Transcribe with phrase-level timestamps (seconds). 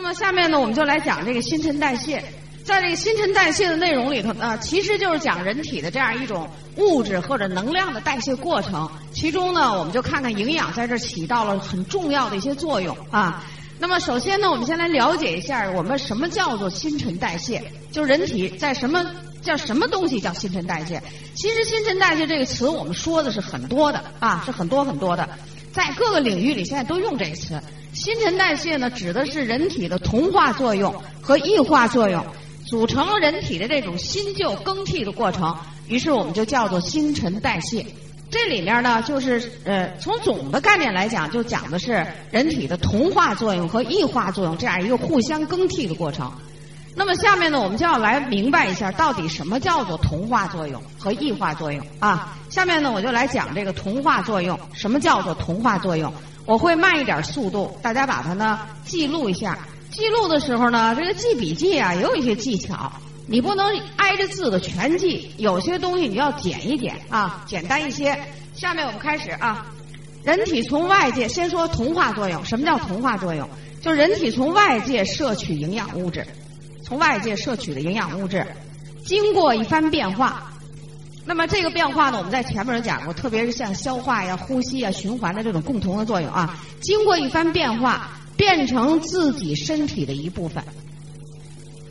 [0.00, 2.22] 那么下面呢，我们就来讲这个新陈代谢。
[2.62, 8.88] 在这个新陈代谢的内容里头呢，其实就是讲人体的这样一种物质或者能量的代谢过程。
[9.12, 13.44] 其中呢，我们就看看营养在这儿起到了很重要的一些作用啊。
[13.80, 17.60] 那么首先呢，我们先来了解一下我们什么叫做新陈代谢，
[17.90, 19.04] 就是人体在什么
[19.42, 21.02] 叫什么东西叫新陈代谢。
[21.34, 25.28] 其实新陈代谢这个词我们说的是很多的啊，是很多很多的，
[25.72, 27.60] 在各个领域里现在都用这个词。
[27.98, 32.24] 新陈代谢呢，指的是人体的同化作用和异化作用。
[32.64, 35.56] 组成了人体的这种新旧更替的过程，
[35.88, 37.84] 于是我们就叫做新陈代谢。
[38.30, 46.32] 这里面呢，就是呃，从总的概念来讲，就讲的是人体的同化作用和异化作用这样一个互相更替的过程。
[46.94, 52.38] 那么下面呢，我们就要来明白一下，到底什么叫做同化作用和异化作用啊？
[52.48, 54.56] 下面呢，我就来讲这个同化作用。
[54.72, 56.12] 什么叫做同化作用？
[56.48, 59.58] 我会慢一点速度，大家把它呢记录一下。
[59.90, 62.90] 记录的时候呢，这个记笔记啊，也有一些技巧。
[63.26, 68.18] 你不能挨着字的全记，有些东西你要简一点啊，简单一些。
[68.54, 69.66] 下面我们开始啊，
[70.24, 72.42] 人体从外界先说同化作用。
[72.46, 73.46] 什么叫同化作用？
[73.82, 76.26] 就是人体从外界摄取营养物质，
[76.82, 78.46] 从外界摄取的营养物质，
[79.04, 80.50] 经过一番变化。
[81.28, 88.10] 那么这个变化呢，我们在前面有讲过，特别是像消化呀、呼吸呀、循环的这种共同的作用啊，经过一番变化。
[88.38, 90.62] 变成自己身体的一部分，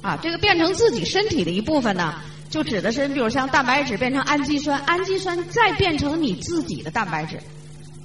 [0.01, 7.37] 啊，这个变成自己身体的一部分呢，就指的是，比如像蛋白质变成氨基酸，氨基酸再变成你自己的蛋白质，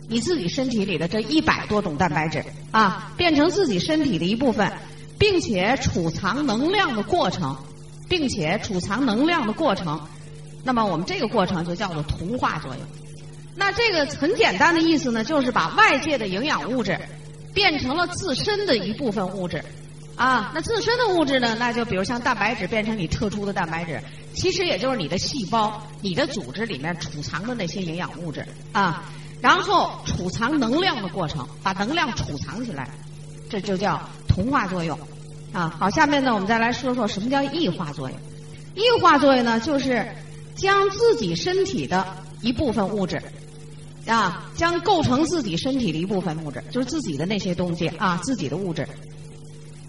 [0.09, 4.73] 你自己身体里的这一百多种蛋白质啊，变成自己身体的一部分，
[5.21, 7.57] 并且储藏能量的过程，
[8.09, 10.01] 并且储藏能量的过程，
[10.65, 12.81] 那么我们这个过程就叫做同化作用。
[13.55, 16.99] 那这个很简单的意思呢，就是把外界的营养物质。
[17.55, 19.63] 变成了自身的一部分物质，
[20.17, 21.55] 啊，那自身的物质呢？
[21.59, 24.01] 那就比如像蛋白质变成你特殊的蛋白质，
[24.33, 29.05] 其实也就是你的细胞、你的组织里面储藏的那些营养物质啊。
[29.43, 32.89] 然后储藏能量的过程，把能量储藏起来，
[33.51, 34.99] 这就叫同化作用
[35.53, 35.77] 啊。
[35.79, 38.19] 好，下面呢，我们再来说说什么叫异化作用。
[38.75, 40.09] 异化作用呢，就是
[40.63, 42.07] 将自己身体的
[42.41, 43.21] 一部分物质。
[44.07, 48.85] 啊，将构成自己身体的一部分物质，就是自己的那些东西啊，自己的物质，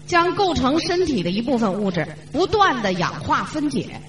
[0.06, 4.00] 将构成身体的一部分物质，不断的氧化分解。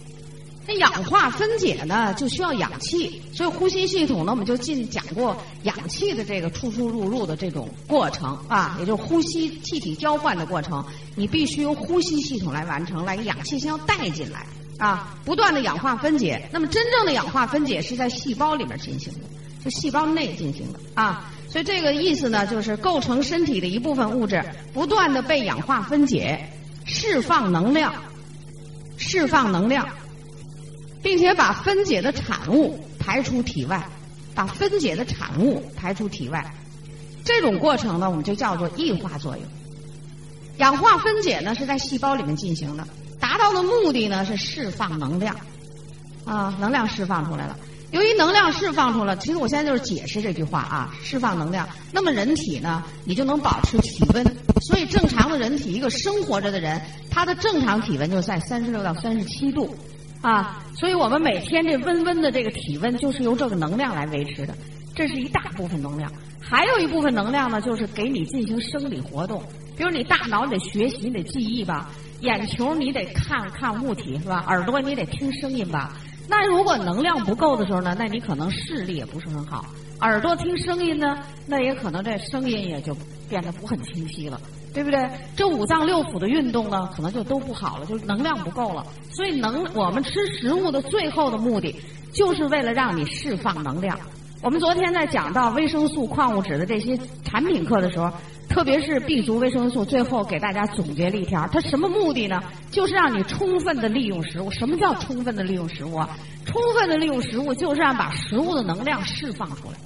[0.68, 14.46] 那氧化分解呢，就需要氧气，所以呼吸系统呢，我们就进讲过氧气的这个出出入入的这种过程啊，也就是呼吸气体交换的过程，你必须由呼吸系统来完成，来氧气先要带进来
[14.78, 16.50] 啊，不断的氧化分解。
[16.52, 19.20] 那么真正的氧化分解是在细胞里面进行的。
[19.64, 26.52] 是细胞内进行的啊，所以这个意思呢，就是构成身体的一部分物质，不断的被氧化分解，
[26.86, 27.92] 释放能量，
[28.96, 29.90] 释放能量，
[31.02, 33.84] 并且把分解的产物排出体外，
[34.36, 36.54] 把分解的产物排出体外，
[37.24, 39.44] 这种过程呢，我们就叫做异化作用。
[40.58, 42.88] 氧化分解呢是在细胞里面进行的，
[43.26, 45.36] 达到的目的呢是释放能量，
[46.26, 47.58] 啊，能量释放出来了。
[47.90, 54.24] 由于能量释放出来，其实我现在就是解释这句话啊，释放能量，那么人体呢，你就能保持体温。
[54.62, 59.76] 所以正常的人体，一个生活着的人，他的正常体温就在三十六到三十七度，
[60.22, 64.54] 啊，所以我们每天这温温的这个体温就是由这个能量来维持的，
[64.94, 66.12] 这是一大部分能量。
[66.40, 69.42] 还有一部分能量呢，就是给你进行生理活动，
[69.76, 71.90] 比如你大脑你得学习，你得记忆吧，
[72.22, 74.44] 眼球你得看看物体是吧？
[74.48, 75.94] 耳朵你得听声音吧。
[76.28, 77.96] 那如果能量不够的时候呢？
[77.98, 79.66] 那你可能视力也不是很好，
[80.00, 82.98] 耳朵听声音呢，那也可能这声音也就
[83.30, 84.42] 变得不很清晰了，
[84.74, 85.08] 对不对？
[85.36, 88.84] 这五脏六腑的运动呢，可能就都不好了，就是能量不够了。
[89.12, 91.76] 所以能我们吃食物的最后的目的，
[92.12, 93.96] 就是为了让你释放能量。
[94.42, 98.12] 我们昨天在讲到维生素、矿物质的这些产品课的时候。
[98.48, 102.42] 特别是 B 族维生素，最后给大家总结了一条，它什么目的呢？
[102.72, 104.50] 就是让你充分的利用食物。
[104.50, 106.10] 什么叫充分的利用食物啊？
[106.46, 109.78] 充分的利用食物就是让把食物的能量释放出来。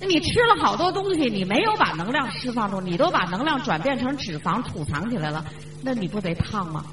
[0.00, 5.44] 那你吃了好多东西，你没有把能量释放出，你都把能量转变成脂肪储藏起来了，
[5.82, 6.86] 那你不得胖吗？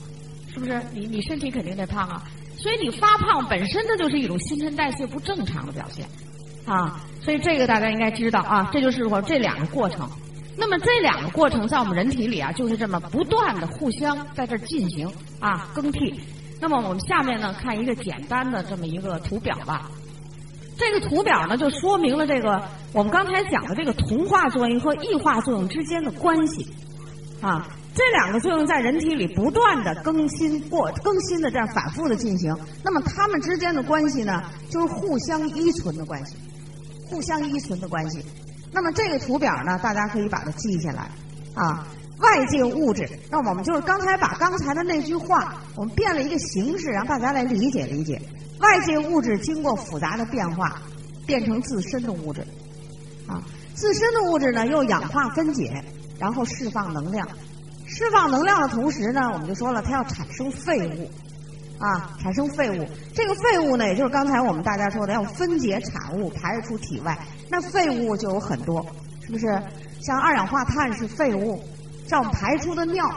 [0.54, 0.82] 是不是？
[0.94, 2.22] 你你身体肯定得胖啊。
[2.58, 6.06] 所以你发胖本身它就是一种新陈代谢不正常的表现
[6.66, 7.00] 啊。
[7.22, 10.10] 所以这个大家应该知道啊，这就是说这两个过程。
[10.58, 15.08] 那么这两个过程在我们人体里啊，就是这么不断的互相在这进行
[15.40, 16.20] 啊更替。
[16.60, 19.90] 那么我们下面呢看一个简单的这么一个图表吧。
[20.78, 22.62] 这个图表呢就说明了这个
[22.92, 26.68] 我们刚才讲的这个同化作用和异化作用之间的关系
[27.40, 27.68] 啊。
[27.94, 36.36] 这两个作用在人体里不断的更新过更新的这样反复的进行，那么它们之间的关系呢，就是互相依存的关系，
[37.12, 38.26] 互相依存的关系。
[38.72, 41.12] 那么这个图表呢，大家可以把它记下来
[41.54, 41.86] 啊。
[42.20, 48.22] 外界物质，那我们就是刚才把刚才的那句话，我们变了一个形式，让大家来理解理解。
[48.60, 50.82] 外界物质经过复杂的变化，
[51.26, 52.46] 变成自身的物质，
[53.28, 53.42] 啊，
[53.74, 55.84] 自身的物质呢又氧化分解，
[56.20, 57.28] 然后释放能量。
[57.88, 61.10] 释放能量的同时呢，我们就说了，它要产生废物，
[61.82, 62.88] 啊，产生废物。
[63.14, 67.18] 这个废物呢，也就是刚才我们大家说的，要分解产物排出体外。
[67.50, 68.86] 那废物就有很多，
[69.26, 69.48] 是不是？
[70.02, 71.62] 像二氧化碳是废物。
[72.08, 73.10] 像我们排出的尿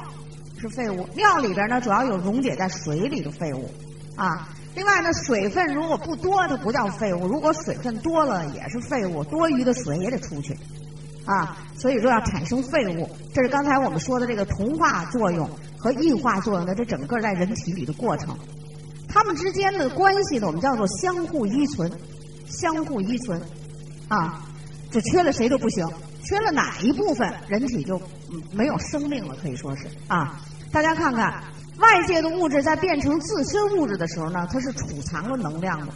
[0.59, 3.69] 是废物，尿里边呢主要有溶解在水里的废物
[4.17, 4.49] 啊。
[4.75, 9.23] 另外呢，水分如果不多，它不叫废物；如果水分多了，也是废物。
[9.25, 10.57] 多余的水也得出去
[11.25, 11.57] 啊。
[11.77, 15.49] 所以说要产生废物，这是刚才我们说的这个同化作用
[15.79, 18.37] 和异化作用的这整个在人体里的过程。
[19.09, 21.91] 它们之间的关系呢，我们叫做相互依存，
[22.47, 23.41] 相互依存
[24.09, 24.47] 啊。
[24.91, 25.87] 就缺了谁都不行。
[26.23, 28.01] 缺了哪一部分，人体就
[28.51, 30.41] 没有生命了，可以说是啊。
[30.73, 31.43] 大家看看，
[31.79, 35.93] 外界的物质在变成自身物质的时候呢，它是储藏了能量的，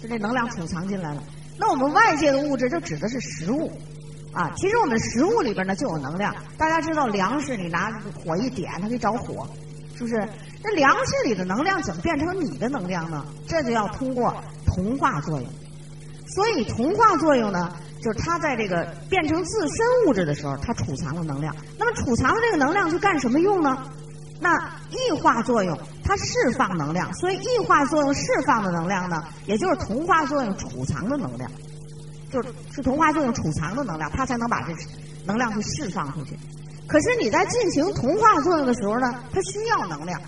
[0.00, 1.22] 就这能量储藏进来了。
[1.58, 3.70] 那我们外界的物质就指的是食物
[4.32, 4.50] 啊。
[4.56, 6.34] 其实我们食物里边呢就有能量。
[6.56, 7.90] 大家知道粮食，你拿
[8.24, 9.48] 火一点，它可以着火，
[9.96, 10.28] 是不是？
[10.62, 13.24] 那粮食里的能量怎么变成你的能量呢？
[13.46, 14.34] 这就要通过
[14.66, 15.50] 同化作用。
[16.26, 17.72] 所以同化作用呢？
[18.02, 21.54] 就是它在这个变成自身物质的时候，它储藏了能量。
[21.78, 23.76] 那么储藏的这个能量去干什么用呢？
[24.40, 24.56] 那
[24.88, 31.50] 异化作用它释放能量，所以异化作用释放的能量呢，也就是同化作用储藏的能量，
[32.32, 34.72] 就是是同化作用储藏的能量，它才能把这
[35.26, 36.38] 能量去释放出去。
[36.86, 40.20] 可是你在进行同化作用的时候呢，它需要能量。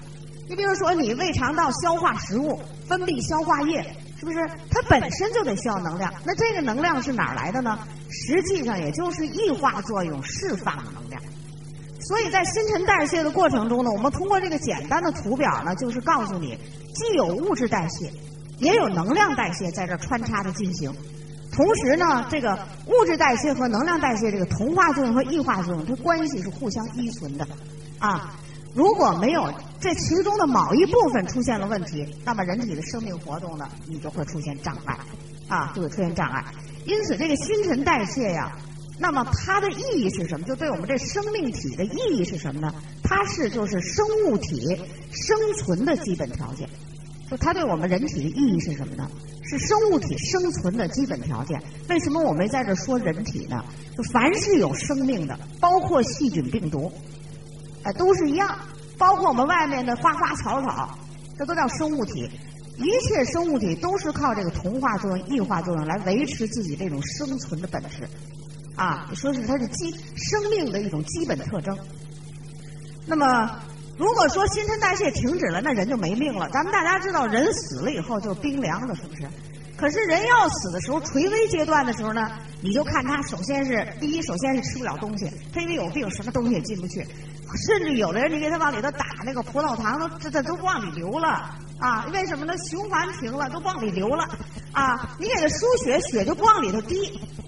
[0.48, 3.84] 你比如说，你胃肠道消化食物，分泌消化液。
[4.18, 4.38] 是不是
[4.70, 6.12] 它本身就得需要能量？
[6.24, 7.76] 那这个能量是哪儿来的呢？
[8.08, 11.20] 实际上也就是异化作用释放的能量。
[11.98, 16.56] 所以在新陈代谢的过程中呢，我们通过这个简单的图表呢，就是告诉你，
[16.94, 18.12] 既有物质代谢，
[18.58, 20.94] 也有能量代谢在这穿插着进行。
[21.52, 27.46] 同时呢，这个物质代谢和能量代谢这个同化作用和异化作用，它关系是互相依存的，
[27.98, 28.34] 啊。
[28.74, 34.98] 如果没有这其中的某一部分出现了问题，那么人体的生命活动呢，你就会出现障碍，
[35.46, 36.42] 啊，就会出现障碍。
[36.86, 38.50] 因此，这个新陈代谢呀，
[38.98, 40.46] 那么它的意义是什么？
[40.46, 42.72] 就对我们这生命体的意义是什么呢？
[43.02, 44.74] 它是就是生物体
[45.10, 46.66] 生存的基本条件。
[47.32, 49.10] 就它对我们人体的意义是什么呢？
[49.42, 51.58] 是生物体生存的基本条件。
[51.88, 53.64] 为什么我们在这说人体呢？
[53.96, 56.92] 就凡是有生命的，包括细菌、病毒。
[57.84, 58.54] 哎，都是一样，
[58.98, 60.98] 包括我们外面的花花草草，
[61.38, 62.28] 这都叫生物体。
[62.76, 68.06] 一切生物体都是靠这个同化作用、异化作用来维持自己这种生存的本质。
[68.76, 71.74] 啊，说是它是基生命的一种基本特征。
[73.06, 73.58] 那么，
[73.98, 76.48] 如果说新陈代谢停止了，那人就没命了。
[76.50, 79.28] 咱们大家知道，人死了以后就冰凉了，是不是？
[79.76, 82.30] 可是人要死的时候，垂危阶段的时候呢，
[82.62, 87.04] 你就看他首先是第一，首先是吃不了东西，他因为有病，什么东西也进不去。
[87.66, 91.50] 甚至有的人，你给他往里头打那个葡萄糖，都这这都往里流了
[91.82, 92.06] 啊！
[92.12, 92.54] 为什么呢？
[92.58, 94.24] 循环停了，都不往里流了
[94.72, 95.16] 啊！
[95.18, 96.94] 你给他输血，血就不往里头滴，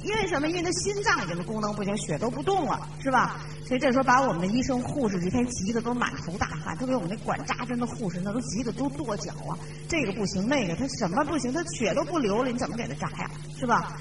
[0.02, 0.48] 因为什么？
[0.48, 3.36] 因为他心脏已经功能不行，血都不动了，是吧？
[3.66, 9.56] 所以这时候把我们的医生护士，一天急得都满头大汗，特别我们那管扎针的护士，那都急得都跺脚啊！
[9.88, 11.52] 这个不行，那个他什么不行？
[11.52, 13.30] 他血都不流了，你怎么给他扎呀？
[13.56, 13.96] 是吧？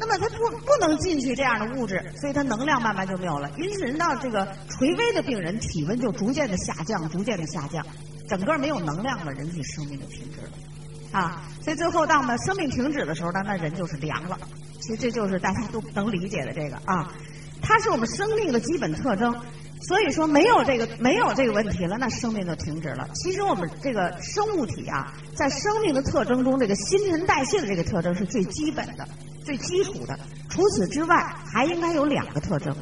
[0.00, 3.50] 那么他不不能进去这样的物质，所以它能量慢慢就没有了。
[3.56, 7.84] 因此，人到这个垂危的病人，体温就逐渐的下降，逐渐的下降，
[8.28, 11.42] 整个没有能量了，人体生命就停止了，啊！
[11.62, 14.38] 所以最后当我们生命停止的时候呢，那人就是凉了。
[14.80, 17.12] 其实这就是大家都能理解的这个啊，
[17.60, 19.34] 它是我们生命的基本特征。
[19.80, 23.08] 所以说，没有这个没有这个问题了，那生命就停止了。
[23.14, 29.08] 其实我们这个生物体啊，在生命的特征中，这个新陈代谢的这个特征是最基本的。
[29.44, 30.18] 最基础的，
[30.50, 31.16] 除此之外，
[31.46, 32.76] 还应该有两个特征。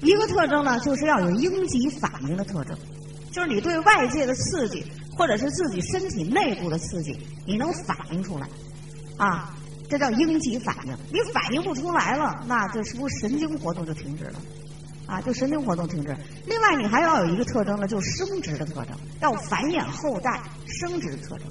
[0.00, 2.78] 一个特征呢，就是要有应激反应的特征，
[3.38, 4.84] 就是你对外界的刺激，
[5.16, 7.16] 或者是自己身体内部的刺激，
[7.46, 8.48] 你能反应出来，
[9.16, 9.54] 啊，
[9.88, 10.92] 这叫应激反应。
[11.12, 14.40] 你反应不出来了，那这是不是神经活动就停止了？
[15.06, 16.16] 啊，就神经活动停止。
[16.46, 21.46] 另外，你还要有一个特征呢，就是生殖的特征，要繁衍后代、生殖的特征。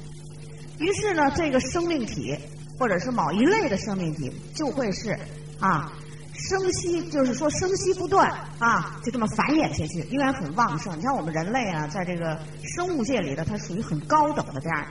[0.79, 2.37] 于是呢，这个生命体。
[2.79, 5.17] 或者是某一类的生命体就会是
[5.59, 5.91] 啊，
[6.37, 10.95] 生息就是说生息不断啊，就这么繁衍下去，应该很旺盛。
[10.95, 12.37] 你像我们人类啊，在这个
[12.75, 14.85] 生物界里的，它属于很高等的这样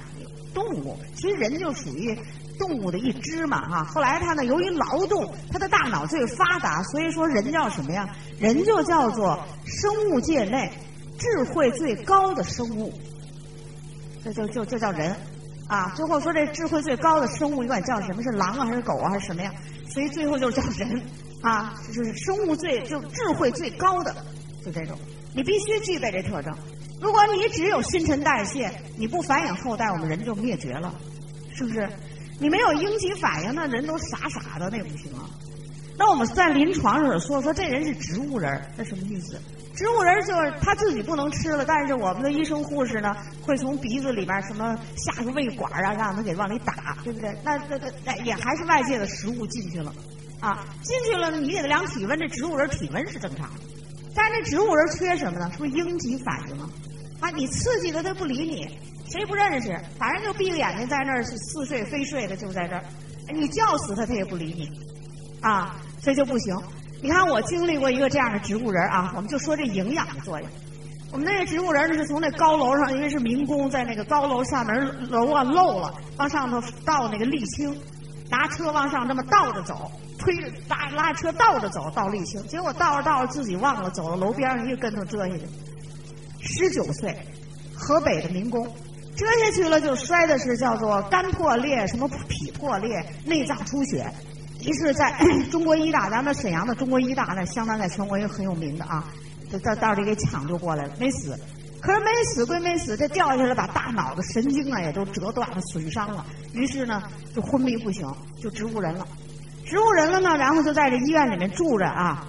[0.52, 0.98] 动物。
[1.14, 2.18] 其实人就属于
[2.58, 3.84] 动物的一支嘛，哈。
[3.84, 8.08] 后来它呢，由于劳动，它的大脑最发达，所以说人叫什么呀？
[8.40, 10.72] 人就叫做生物界内
[11.16, 12.92] 智慧最高的生物。
[14.24, 15.14] 这就就就叫人
[15.68, 15.92] 啊。
[15.94, 18.22] 最后说这智慧最高的生物，你管叫什么？
[18.22, 19.52] 是狼啊，还是狗啊，还是什么呀？
[19.88, 21.00] 所以最后就叫人。
[21.46, 24.12] 啊，就是生物最就智慧最高的，
[24.64, 24.98] 就这种，
[25.32, 26.52] 你必须具备这特征。
[27.00, 30.92] 如果你只有新陈代谢，你不繁衍后代，我们人就灭绝了，
[31.54, 31.88] 是不是？
[32.40, 35.30] 你没有应激反应，那人都傻傻的，那不行啊。
[35.96, 39.40] 那我们在临床上说说这人是植物人，那什么意思？
[39.76, 47.32] 植物人就是他自己不能吃了，但是我们的医生护士呢，会从鼻子里边什么下个胃管啊，让他给往里打，对不对？
[47.44, 49.94] 那那那也还是外界的食物进去了。
[50.40, 53.48] 啊，进去了，你给他量体温，这植物人体温是正常，
[54.14, 55.50] 但是这植物人缺什么呢？
[55.52, 56.68] 是不是应激反应啊？
[57.20, 58.68] 啊，你刺激他，他不理你，
[59.10, 59.74] 谁不认识？
[59.98, 62.84] 反正就闭着眼睛在那儿似睡非睡的，就在这儿，
[63.32, 64.70] 你叫死他，他也不理你，
[65.40, 66.54] 啊，这就不行。
[67.02, 70.48] 你看我经历过一个这样的植物人啊，我们就说这营养的作用。
[71.12, 77.74] 我们那个植物人呢，是从那高楼上，因为是民工，在那个高楼上面楼啊漏了，往上头倒那个沥青，
[78.28, 79.90] 拿车往上这么倒着走。
[80.26, 85.42] 推着拉拉车倒着走到沥青，结果倒着倒着自己忘了，走到楼边上一个跟头折下去。
[86.40, 87.16] 十九岁，
[87.72, 88.66] 河北的民工，
[89.14, 94.04] 折下去了就摔的是叫做肝破裂、什么脾破裂、内脏出血。
[94.64, 95.16] 于是在
[95.48, 99.04] 中国医大，咱们沈阳的中国医大那相当在全国也很有名的啊，
[99.48, 101.38] 就到到这给抢救过来了，没死。
[101.80, 106.26] 可是没死归没死，这掉下来把大脑的神经啊也都折断了、损伤了。
[106.52, 107.00] 于是呢
[107.32, 108.04] 就昏迷不醒，
[108.42, 109.06] 就植物人了。
[109.66, 112.24] 植物人了呢，然后就在这医院里面住着啊。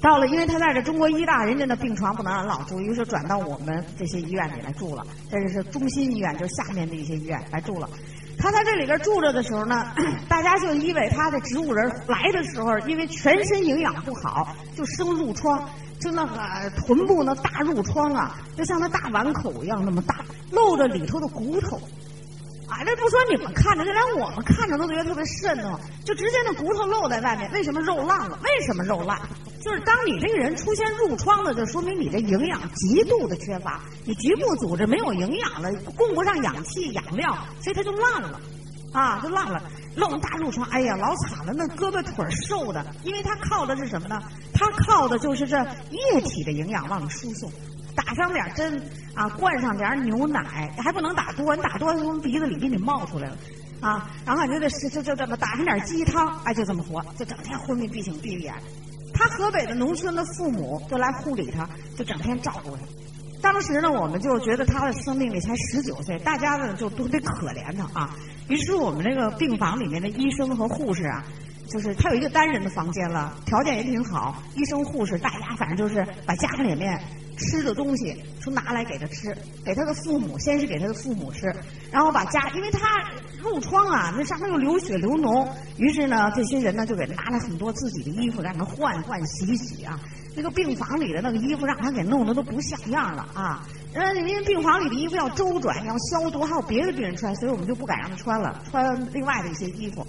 [0.00, 5.04] 到了，因为他在这中国医大，人家的病床不能让老住，于是转到我们这些医院里来住了。
[5.30, 7.88] 这就是中心医院，就下面的一些医院来住了。
[8.38, 9.92] 他在这里边住着的时候呢，
[10.28, 15.68] 大家就因为他的植物人来的时候，因为全身营养不好，就生褥疮，
[16.00, 21.80] 就那个臀部那大褥疮啊，就像那大碗口一样那么大，露着里头的骨头。
[22.68, 27.50] 啊，这不说你们看着，就连我们看着都觉得特别瘆得慌，就直接那骨头露在外面。
[27.52, 28.38] 为什么肉烂了？
[28.44, 29.18] 为什么肉烂？
[29.60, 38.40] 就是当你这个人出现褥疮了，就说明你这营养极度的缺乏，你局部组织没有营养了，供不上氧气养料，所以它就烂了，
[38.92, 39.62] 啊，就烂了，
[39.96, 44.22] 露大褥疮，哎呀，老惨了，那胳膊腿瘦的，因为它靠的是什么呢？
[44.54, 45.56] 它靠的就是这
[45.90, 47.50] 液体的营养往里输送。
[47.98, 48.80] 打上点针
[49.12, 53.36] 啊，灌上点牛奶，还不能打多，你打多从鼻子里给你冒出来了
[53.80, 54.08] 啊。
[54.24, 58.54] 然后就得就就这么打上点鸡汤，哎，就这么活，就整天昏迷闭醒闭眼。
[59.12, 62.82] 他河北的农村的父母就来护理他，就整天照顾他。
[63.42, 68.14] 当时呢，我们就觉得他的生命力才十九岁，大家呢就都得可怜他啊。
[68.48, 71.24] 于是我们这个病房里面的医生和护士啊，
[71.68, 77.00] 就是他有一个单人的房间了，条件也挺好，医生护士大家反正就是把家里面。
[77.38, 81.46] 吃的东西说拿来给他吃，给他的父母，先是给他的父母吃，
[81.90, 82.80] 然后把家，因为他
[83.42, 89.98] 褥疮啊，那上面又流血流脓，于是呢，这些人呢就给他拿来很多自己的衣服，让他换换洗洗啊。
[90.36, 93.66] 那个病房里的那个衣服让他给弄得都不像样了啊。
[93.94, 100.06] 呃，因为病房里的衣服要周转，要消毒，还有别的病人穿，所以我们就不敢让他穿了，穿另外的一些衣服。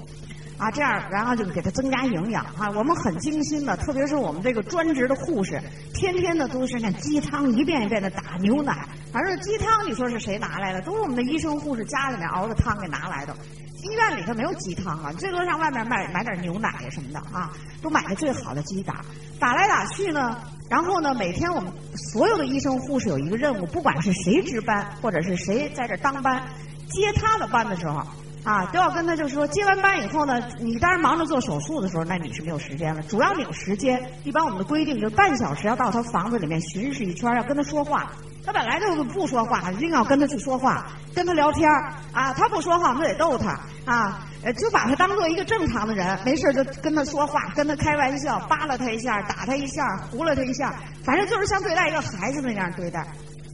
[0.60, 2.70] 啊，这样，然后就给他增加营养啊。
[2.76, 5.60] 我们很精心的，特别是我们这个专职的护士，
[5.94, 8.86] 天天的都是那鸡汤，一遍一遍的打牛奶。
[9.12, 10.82] 反正鸡汤，你说是谁拿来的？
[10.82, 13.34] 都是我们的医生护士家里面熬的汤给拿来的。
[13.82, 17.50] 医院里头没有鸡汤啊，最多上外面买买点牛奶什么的啊，
[17.82, 19.06] 都买的最好的鸡打。
[19.40, 20.38] 打来打去呢，
[20.70, 21.72] 然后呢，每天我们
[22.12, 26.44] 所有的医生护士有一个任务，不管是谁值班或者是谁在这当班，
[26.90, 28.06] 接他的班的时候。
[28.44, 33.02] 啊，都要跟他就是说，接完班以后呢，你当然忙着做手术的时候，那你是没有时间了。
[33.04, 38.12] 主要你有时间，一般我们的规定就半小时要到他房子里面巡视一圈，要跟他说话。
[38.46, 41.70] 他本来就不说话，一定要跟他去说话，跟他聊天
[42.14, 44.26] 啊，他不说话，我们得逗他啊，
[44.58, 53.06] 就把他当做一个正常的人，没事就跟他说话，跟他开玩笑，扒拉他一下，打他一下，糊了他一下，反正就是像对待一个孩子那样对待，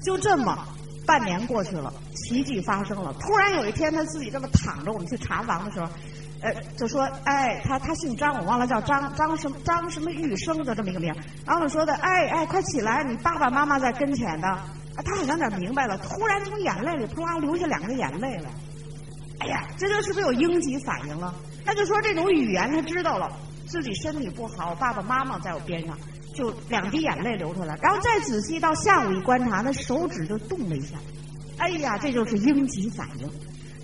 [0.03, 0.55] 就这么。
[1.05, 3.13] 半年过去了，奇迹发生了。
[3.19, 5.87] 突然有一天，他自己这么躺着，我们去查房的时候，
[6.41, 11.13] 呃，就说：“哎，他他姓张，我忘了叫张张什么张什么玉生的这么一个名。”
[11.45, 14.57] 然后说的：“哎哎，快起来，你爸爸妈妈在跟前呢。”，
[15.03, 18.49] 他好像点明白了，突然从眼泪里扑啦流下两个眼泪来。
[19.39, 21.33] 哎呀，这就是不是有应激反应了？
[21.65, 23.29] 那就说这种语言他知道了。
[23.67, 25.97] 自己身体不好，爸爸妈妈在我边上，
[26.35, 30.97] 就两滴眼泪流出来，然后再仔细到下午一观察，那手指就动了一下。
[31.57, 33.27] 哎呀，这就是应急反应。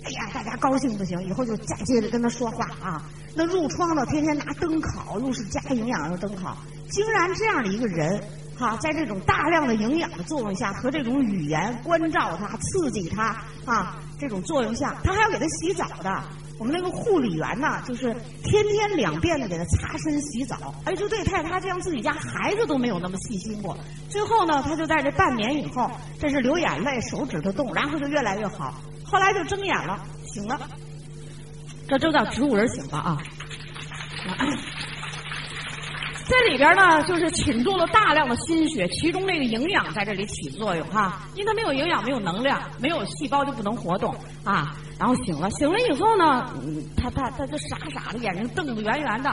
[0.04, 3.02] 哎呀，大家高兴不行，以后就加接着跟他说话啊。
[3.34, 6.56] 那褥疮呢，天天拿灯烤，又是加营养的灯烤，
[6.90, 8.22] 竟然这样的一个人，
[8.58, 16.22] 哈，在这种大量的营养的作用下，和这种语言关照他、刺激他啊，这种作用下，他还要给他洗澡的。
[16.62, 18.14] 我们那个护理员呢，就是
[18.44, 20.72] 天天两遍的给他擦身洗澡。
[20.84, 23.76] 哎，就对太他这样自己家孩子都没有那么细心过。
[24.08, 25.90] 最后呢，他就在这半年以后，
[26.20, 28.80] 这是流眼泪，手指头动，然后就越来越好。
[29.04, 30.60] 后来就睁眼了，醒了，
[31.88, 33.18] 这就叫植物人醒了啊。
[36.28, 44.14] 这里边呢，就是倾注了大量的心血，其中那个营养在这里起作用哈，因为它没有营养，没有能量，没有细胞就不能活动
[44.44, 44.76] 啊。
[44.98, 46.48] 然后醒了，醒了以后呢，
[46.96, 49.30] 他他他就傻傻的，眼睛瞪得圆圆的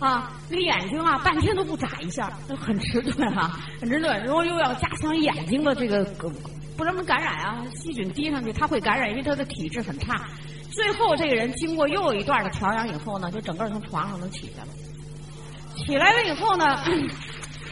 [0.00, 4.18] 啊，那个眼睛啊，半天都不眨一下，很迟钝哈，很迟钝。
[4.24, 6.04] 然后又要加强眼睛的这个
[6.76, 10.20] 不让它感染啊，细菌滴上去它会感染，因为他的体质很差。
[10.72, 14.70] 最后这个人经过又一段的调养以后呢，就整个从床上能起来了。
[15.84, 16.82] 起来了以后呢，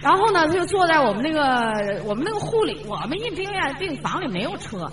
[0.03, 4.91] 然后呢，他就坐在我们那个我们那个护理，我们一病院病房里没有车，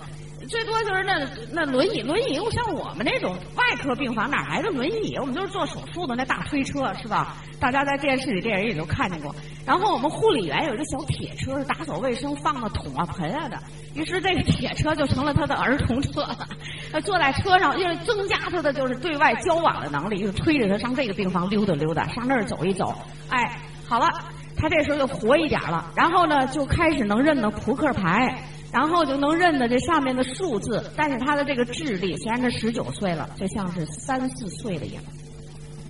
[0.48, 5.16] 最多就是那那轮椅，轮椅又像我们那种外科病房哪来的轮椅？
[5.20, 7.36] 我们都是做手术的那大推车是吧？
[7.60, 9.34] 大家在电视里、电影里都看见过。
[9.66, 13.58] 然后我们护理员有一个小铁车，打扫卫生放的桶啊盆啊的。
[13.94, 16.26] 于是这个铁车就成了他的儿童车，
[16.90, 22.94] 他坐在车上，因为增加他的就是对外交往的能力，就推着他上这个病房溜达溜达，上那儿走一走。
[23.28, 24.08] 哎，好了，
[24.56, 30.90] 他这时候就活一点了，然后呢就开始能认得扑克牌，然后就能认得这上面的数字。
[30.96, 35.02] 但是他的这个智力虽然他十九岁了，就像是三四岁的样，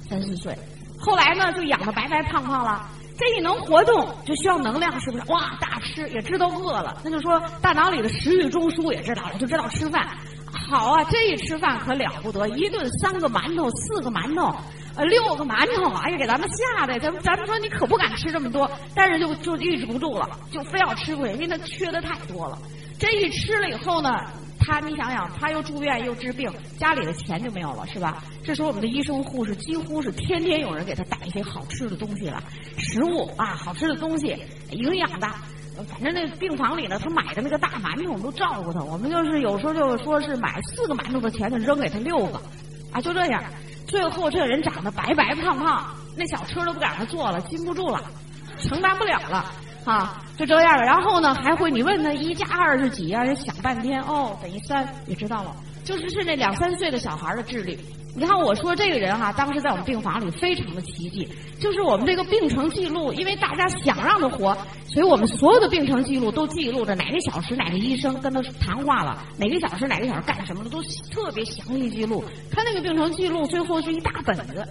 [0.08, 0.56] 三四岁。
[1.00, 2.88] 后来呢就养的白白胖胖了。
[3.18, 5.24] 这一能活动就需要能量，是不是？
[5.32, 10.06] 哇，大吃也知道饿了，那就说大脑里的食欲中枢也知道了，就知道吃饭。
[10.52, 14.54] 好啊，这一吃饭可了不得，一顿三个馒头，四个馒头，
[14.98, 22.58] 呃，六个馒头，哎呀，给咱们吓的，咱们咱们说你可不敢吃这么多，但是就就抑制不住了，就非要吃回去，因为他缺的太多了。
[22.98, 24.10] 这一吃了以后呢？
[24.60, 28.22] 他，你想想，他又住院又治病，家里的钱就没有了，是吧？
[28.42, 32.42] 这时候我们的医生护士几乎是天天有人给他带一些好吃的东西了，
[32.76, 34.36] 食物啊，好吃的东西，
[34.72, 35.28] 营养的。
[35.88, 38.82] 反正那病房里呢，他买的那个大馒头，我们都照顾他。
[38.82, 42.42] 我们就是有时候就说是买四个馒头的钱，就扔给他六个，
[42.90, 43.40] 啊，就这样。
[43.88, 48.00] 最后这人长得白白胖胖，那小车都不敢让他坐了，禁不住了，
[48.60, 49.44] 承担不了了。
[49.84, 50.84] 啊，就这样了。
[50.84, 53.24] 然后呢，还会你问他一加二是几啊？
[53.34, 55.56] 想半天，哦，等于三，你知道了。
[55.82, 57.78] 就是是那两三岁的小孩的智力。
[58.18, 61.28] 你看我说这个人哈，当时在我们病房里非常的奇迹。
[61.60, 72.24] 就是我们这个病程记录，因为大家想让他活，所以我们所有的病程记录都记录着哪个小时哪个医生跟他谈话了，哪个小时哪个小时干什么了，都特别详细记录。
[72.50, 74.66] 他那个病程记录最后是一大本子，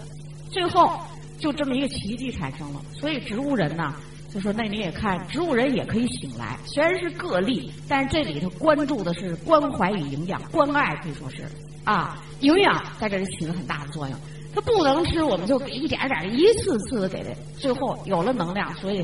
[0.50, 1.00] 最后
[1.38, 2.82] 就这么一个奇迹产生了。
[3.00, 3.94] 所以植物人呢。
[4.30, 11.48] 就说那你也看，植物人也可以醒来，虽然是个例，但是这里头关注的是关怀与营养，关爱可以说是
[11.88, 14.18] 啊，营养在这里起了很大的作用。
[14.54, 19.02] 他不能吃，我们就给一点点，一次次的给他，最后有了能量，所以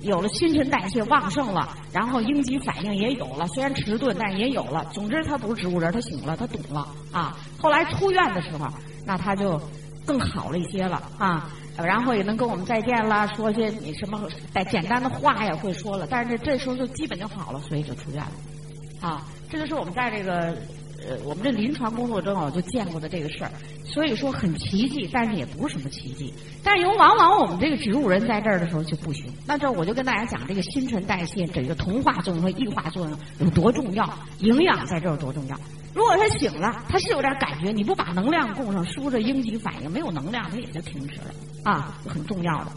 [0.00, 4.82] 有了新陈代谢旺盛了，然后应激反应也有了，虽然迟钝，但也有了。
[4.92, 7.36] 总之，他不是植物人，他醒了，他懂了啊。
[7.58, 8.66] 后来出院的时候，
[9.04, 9.60] 那他就
[10.06, 11.50] 更好了一些了啊。
[11.76, 18.32] 然后也能跟我们再见了，说些你什么带简单的话也会说了，但是这时候就基本就好了，所以就出院了。
[19.08, 20.54] 啊，这就是我们在这个
[21.08, 23.50] 呃我们这临床工作中啊就见过的这个事儿，
[23.84, 26.32] 所以说很奇迹，但是也不是什么奇迹。
[26.62, 29.32] 但是有往往我们这个植物人在这儿的时候就不行。
[29.46, 35.58] 那这我就跟大家讲这个新陈代谢，这个同化作用和异化作用有多重要，营养在这儿有多重要。
[35.94, 41.34] 如果他醒了，他是有点感觉，你不把能量供上，是不是应急反应没有能量，他也就停止了
[41.64, 42.72] 啊，很重要的。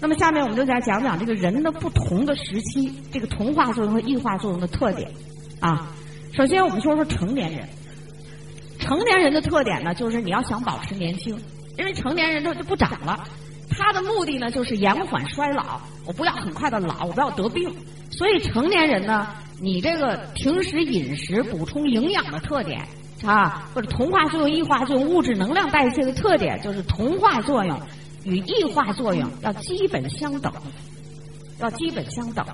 [0.00, 5.10] 那么下面我们就再讲讲这个人的不同的时期，这个同化作用和异化作用的特点
[5.60, 5.94] 啊。
[6.36, 7.68] 首先我们说说成年人，
[8.80, 11.38] 成年人的特点呢，就是你要想保持年轻，
[11.78, 13.22] 因为成年人他就不长了，
[13.70, 17.72] 他的目的呢就是延缓衰老，我不要很快的老，我不要得病，
[18.10, 19.28] 所以成年人呢。
[19.60, 22.84] 你这个平时饮食补充营养的特点
[23.24, 27.80] 啊，或者同化作用、异化作用、物质能量代谢的特点，就是同化作用
[28.24, 30.52] 与异化作用要基本相等，
[31.60, 32.44] 要基本相等。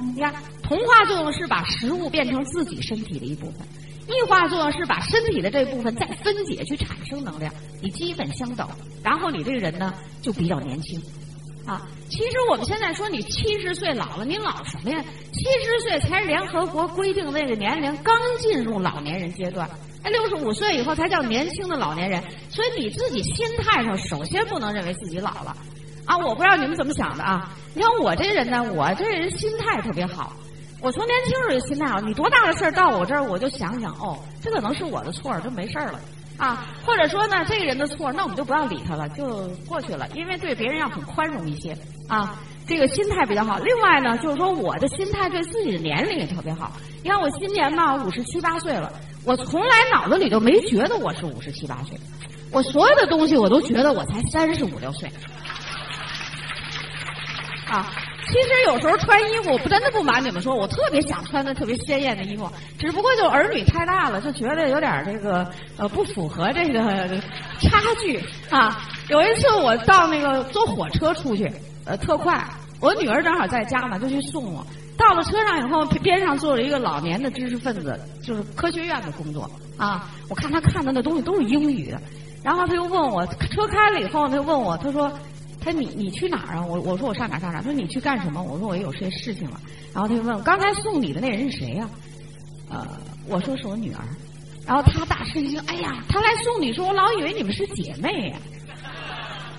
[0.00, 0.32] 你看，
[0.62, 3.66] 同化作用是把食物变成自己身体的一部分，
[4.08, 8.68] 异化作用是把身体的这部分再分解去产生能量，你基本相等，
[9.02, 11.00] 然后你这个人呢就比较年轻。
[11.66, 15.04] 啊，其实我们现在说你七十岁老了，你老什么呀？
[15.32, 19.68] 七十岁才是联合国规定那个年龄，刚进入老年人阶段。
[20.02, 22.20] 哎，六十五岁以后才叫年轻的老年人。
[22.48, 25.54] 所以你自己心态上，首先不能认为自己老了。
[26.06, 27.50] 啊，我不知道你们怎么想的啊？
[27.74, 30.32] 你看我这人呢，我这人心态特别好。
[30.80, 36.00] 我从年轻时候就心态好，你多大的事儿到我这儿，我就想想，哦，这可能是我的错，就没事儿了。
[36.38, 40.08] 啊，或者说呢，这个人的错，那我们就不要理他了，就过去了。
[40.14, 41.76] 因为对别人要很宽容一些
[42.08, 42.34] 啊，
[42.66, 43.58] 这个心态比较好。
[43.58, 46.72] 另外呢，就是说我的心态对自己的年龄也特别好。
[47.02, 48.90] 你看我今年嘛五十七八岁了，
[49.26, 51.94] 我从来脑子里都没觉得我是五十七八岁，
[52.50, 55.10] 我所有的东西我都觉得我才三十五六岁。
[57.70, 57.90] 啊。
[58.26, 65.44] 其实有时候穿衣服，我真的不瞒你们说，我特别想穿的特别鲜艳的衣服，只不过就儿女太大了，就觉得有点这个
[65.76, 66.80] 呃不符合这个
[67.60, 68.86] 差距啊。
[69.08, 71.50] 有一次我到那个坐火车出去，
[71.86, 72.40] 呃特快，
[72.80, 74.64] 我女儿正好在家嘛，就去送我。
[74.96, 80.08] 到了车上以后，边上坐着一个老年的知识分子，就是科学院的工作啊。
[80.28, 82.00] 我看他看的那东西都是英语的，
[82.44, 85.10] 然后他又问我，车开了以后，他就问我，他说。
[85.60, 86.64] 他说你你去哪儿啊？
[86.66, 87.58] 我我说我上哪上哪。
[87.58, 88.42] 他说你去干什么？
[88.42, 89.60] 我说我有些事情了。
[89.92, 91.88] 然后他就问我刚才送你的那人是谁呀？
[92.70, 92.86] 呃，
[93.26, 94.00] 我说是我女儿。
[94.66, 98.36] 然后他大吃一惊，哎呀，他来送你，说我老以为你们是姐妹呀。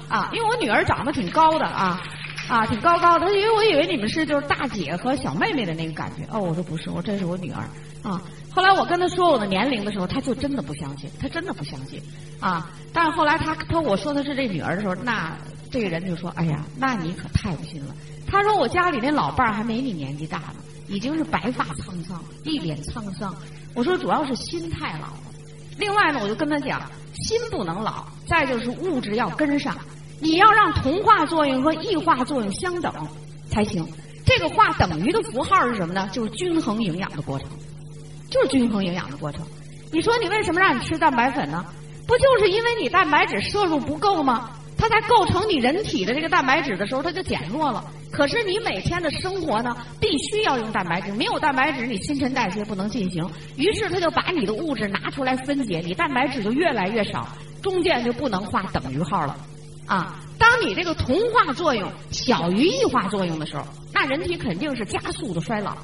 [0.08, 2.02] 啊，因为我女儿长得挺高的啊
[2.48, 6.24] 啊，挺高高的，因为我以为你们是就是大姐和小妹妹的那个感觉。
[6.32, 7.64] 哦，我说不是，我这是我女儿
[8.04, 8.22] 啊。
[8.54, 12.02] 后来我跟他说我的年龄的时候，他就真的不相信，他真的不相信
[12.40, 12.70] 啊。
[12.94, 15.36] 但是后来他他我说他是这女儿的时候，那。
[15.72, 17.96] 这个人就说：“哎呀，那你可太不信了。”
[18.28, 20.56] 他说：“我家里那老伴儿还没你年纪大呢，
[20.88, 23.34] 已经是白发苍苍，一脸沧桑。”
[23.74, 25.20] 我说：“主要是心太老了。”
[25.80, 26.82] 另外呢，我就跟他讲
[27.24, 29.78] ：“心不能老，再就是物质要跟上，
[30.20, 32.94] 你要让同化作用和异化作用相等
[33.50, 33.88] 才行。
[34.26, 36.10] 这个化等于的符号是什么呢？
[36.12, 37.48] 就是均衡营养的过程，
[38.30, 39.46] 就是均衡营养的过程。
[39.92, 41.66] 你说你为什么让你吃蛋白粉呢？
[42.06, 47.84] 不就是因为你蛋白质摄入不够吗？”它在构成你人体的这个蛋白质的时候，它就减弱了。
[48.12, 53.26] 可是你每天的生活呢，必须要用蛋白质，没有蛋白质，你新陈代谢不能进行。
[53.56, 57.28] 于是它就把你的物质拿出来分解，你蛋白质就越来越少，
[57.62, 59.38] 中间就不能画等于号了。
[59.86, 65.78] 啊，当你这个同化作用小于异化作用的时候，那人体肯定是加速的衰老，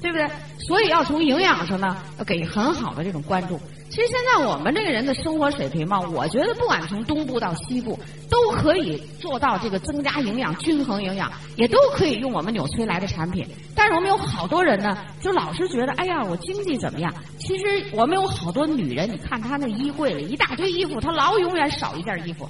[0.00, 0.28] 对不对？
[0.58, 3.60] 所以要从营养上呢，给很好的这种关注。
[3.96, 13.48] 其实现在我们这个人的生活水平嘛，我觉得不管从东部到西部，都可以做到这个增加营养、均衡营养，也都可以用我们纽崔莱的产品。
[13.74, 17.10] 但是我们有好多人呢，就老是觉得，哎呀，我经济怎么样？
[17.38, 22.46] 其实我们有好多女人，你看她那衣柜里一大堆衣服，她老永远少一件衣服，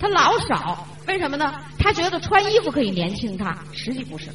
[0.00, 1.54] 她老少，为什么呢？
[1.78, 4.26] 她觉得穿衣服可以年轻她，实际不是，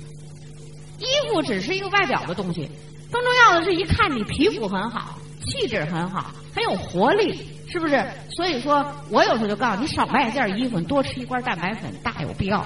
[1.00, 2.70] 衣服只是一个外表的东西，
[3.12, 5.20] 更重要的是一看你皮肤很好。
[5.46, 8.04] 气质很好，很有活力，是不是？
[8.36, 12.66] 所以说我有时候就告诉你，少买一件衣服，多吃一罐蛋白粉，大有必要，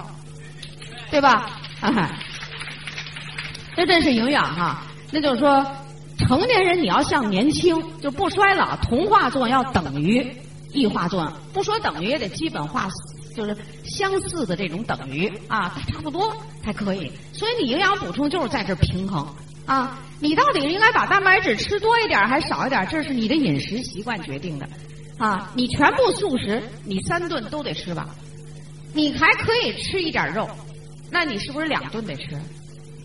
[1.09, 1.49] 对吧？
[1.79, 2.11] 哈哈
[3.75, 4.83] 这真是营养哈。
[5.11, 5.65] 那就是说，
[6.17, 10.25] 成年人你要像年轻，就不衰老，同化作用要等于
[10.73, 12.87] 异化作用，不说等于也得基本化，
[13.35, 17.11] 就是相似的这种等于啊，差不多才可以。
[17.33, 19.25] 所以你营养补充就是在这平衡。
[19.67, 22.87] 啊，你到底应该把蛋白质吃多一点还是少一点？
[22.89, 24.67] 这是你的饮食习惯决定的。
[25.19, 28.07] 啊，你全部素食，你三顿都得吃吧？
[28.93, 30.49] 你还可以吃一点肉，
[31.11, 32.39] 那你是不是两顿得吃？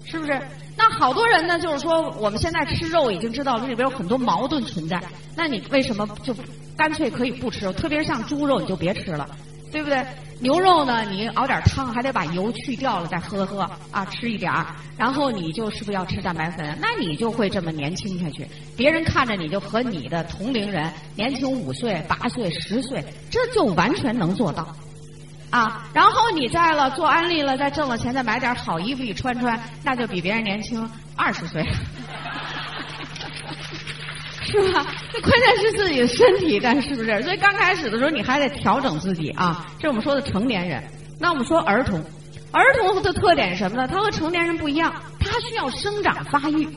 [0.04, 0.40] 是不是？
[0.76, 5.02] 那好多人呢，就是说我们现在吃肉已经知道里边有很多矛盾存在。
[5.36, 6.34] 那你为什么就
[6.76, 7.72] 干脆可以不吃？
[7.72, 9.28] 特别像猪肉，你就别吃了。
[9.72, 10.04] 对不对？
[10.38, 11.02] 牛肉呢？
[11.04, 14.66] 你熬点汤，还得把油去掉了再喝喝啊，吃一点儿。
[14.98, 16.76] 然后你就是不是要吃蛋白粉？
[16.80, 18.46] 那你就会这么年轻下去。
[18.76, 24.66] 别人看着你就和你的同龄人年轻五岁、八岁、十岁，这就完全能做到
[25.50, 25.88] 啊。
[25.94, 31.64] 然后你再了做安利了，再挣了钱，再买点好衣服一穿穿，那就比别人年轻二十岁。
[34.44, 34.86] 是吧？
[35.12, 37.22] 这关键是自己的身体，但是不是？
[37.22, 39.66] 所以刚开始的时候，你还得调整自己啊。
[39.78, 40.82] 这我们说的成年人。
[41.20, 42.02] 那我们说儿童，
[42.50, 43.86] 儿童的特点是什么呢？
[43.86, 46.68] 他和成年人不一样，他需要生长发育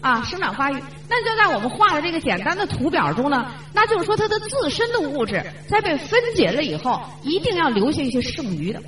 [0.00, 0.82] 啊，生长发育。
[1.08, 8.80] 那就在我们画的这个简单的图表中呢，那就是说，它的自身的物质在被分解了以后，一定要留下一些剩余的。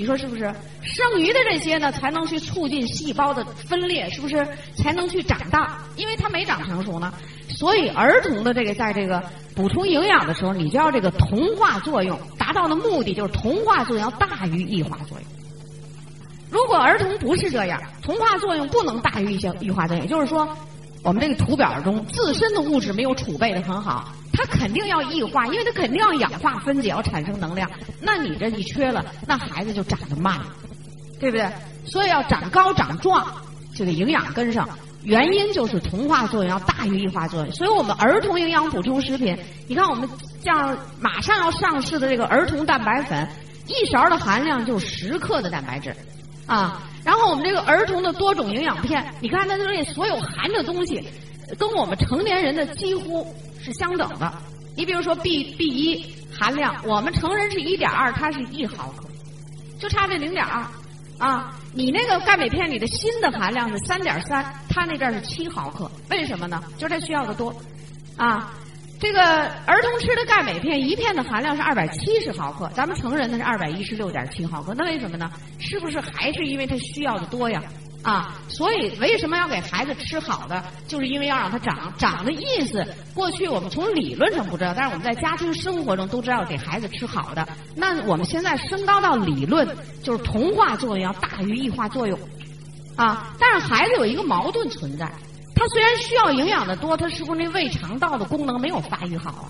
[0.00, 0.50] 你说是不是？
[0.82, 4.48] 剩余的这些呢，才能去促进细胞的分裂，是不是？
[4.74, 7.12] 才能去长大，因为它没长成熟呢。
[7.50, 9.22] 所以儿童的这个在这个
[9.54, 15.26] 补充营养的时候，你就要这个同化作用达到的目的就是同化作用要大于异化作用。
[16.48, 20.48] 如果儿童不是这样，同化作用不能大于一些异化作用，也就是说，
[21.02, 27.70] 我们这个图表中自身的物质没有储备的很好，它肯定要异化，因为它肯定要氧化分解，要产生能量。
[28.00, 30.38] 那你这一缺了，那孩子就长得慢，
[31.18, 31.50] 对不对？
[31.86, 33.26] 所以要长高长壮，
[33.74, 34.68] 就得营养跟上。
[35.02, 39.34] 原因就是同化作用要大于异化作用，所以我们儿童营养补充食品，
[39.66, 40.06] 你看我们
[40.44, 43.26] 像马上要上市的这个儿童蛋白粉，
[43.66, 45.96] 一勺的含量就十克的蛋白质，
[46.50, 51.00] 啊，然后我们这个儿童的多种营养片，你看它这所有含的东西，
[51.56, 53.24] 跟我们成年人的几乎
[53.60, 54.32] 是相等的。
[54.76, 59.04] 你比如说 B B 一含量，我们成人是一点二，它是一毫克，
[59.78, 60.66] 就差这零点二。
[61.18, 66.60] 啊，你那个钙镁片里的锌的含量是三点三，它那阵是七毫克，为什么呢？
[66.76, 67.54] 就是它需要的多。
[68.16, 68.52] 啊，
[69.00, 69.22] 这个
[69.64, 75.30] 儿童吃的钙镁片一片的含量是二百七十毫克，咱们成人的是二百一十六点七毫克，那为什么呢？
[75.58, 77.62] 是不是还是因为它需要的多呀？
[78.02, 80.62] 啊，所以为什么要给孩子吃好的？
[80.86, 81.92] 就是因为要让他长。
[81.98, 87.46] 长的意思，过去我们从理论上不知道，但是我们在家庭生活中都知道给孩子吃好的。
[87.74, 89.66] 那我们现在升高到理论，
[90.02, 92.18] 就是同化作用要大于异化作用。
[92.96, 95.10] 啊，但是孩子有一个矛盾存在，
[95.60, 99.44] 他虽然需要营养的多，他是不是那胃肠道的功能没有发育好啊？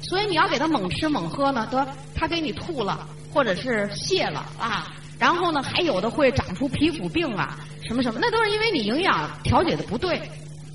[0.00, 4.86] 所以你要给他猛吃猛喝呢，得他给你吐了，或者是泻了啊。
[5.18, 7.58] 然后呢，还有的会长出皮肤病啊。
[7.86, 10.22] 什么什么，那都是因为你营养调节的不对，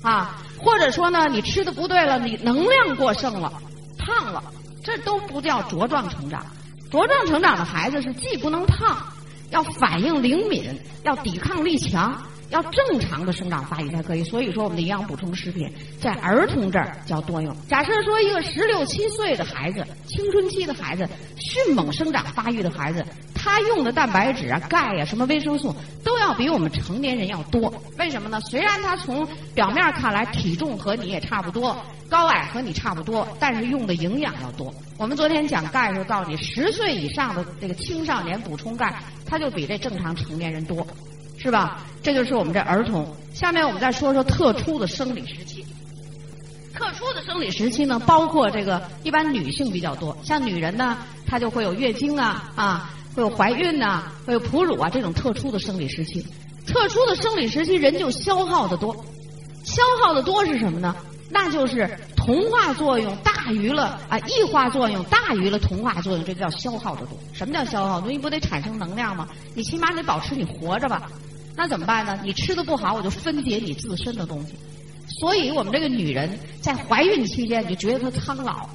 [0.02, 3.52] 啊，或者说呢，你吃的不对了，你能量过剩了，
[3.98, 4.40] 胖了，
[4.84, 6.46] 这都不叫茁壮成长。
[6.92, 9.04] 茁壮成长的孩子是既不能胖，
[9.50, 12.22] 要反应灵敏，要抵抗力强。
[12.50, 17.54] 要正常的生长发育才可以，所以说我们的营养补充食品在儿童这儿叫多用。
[17.68, 23.04] 假设说一个十六七岁的孩子，青春期的孩子，迅猛生长发育的孩子，
[23.34, 27.72] 他用的蛋白质啊、钙呀、什么维生素都要比我们成年人要多。
[27.98, 28.40] 为什么呢？
[28.42, 31.76] 虽然他从表面看来体重和你也差不多，
[32.08, 34.72] 高矮和你差不多，但是用的营养要多。
[34.96, 38.94] 我们昨天讲钙的时候告诉你，十岁以上的这个青少年补充钙，
[39.26, 40.86] 他就比这正常成年人多。
[41.36, 41.82] 是吧？
[42.02, 43.06] 这就是我们这儿童。
[43.34, 45.64] 下面我们再说说特殊的生理时期。
[46.74, 56.26] 特殊的生理时期呢，包括这个一般女性比较多，像女人呢，她就会有月经啊，啊，会有怀孕呐，会有哺乳啊这种特殊的生理时期。
[56.66, 58.94] 特殊的生理时期，人就消耗的多。
[59.64, 60.94] 消耗的多是什么呢？
[61.28, 67.18] 那就是同化作用大于了啊，异化作用大于了同化作用，这叫消耗的多。
[67.32, 68.00] 什么叫消耗？
[68.00, 69.28] 东西不得产生能量吗？
[69.54, 71.10] 你起码得保持你活着吧？
[71.56, 72.18] 那怎么办呢？
[72.22, 74.54] 你吃的不好，我就分解你自身的东西。
[75.08, 78.68] 所以我们这个女人在怀孕期间，你就觉得她苍老；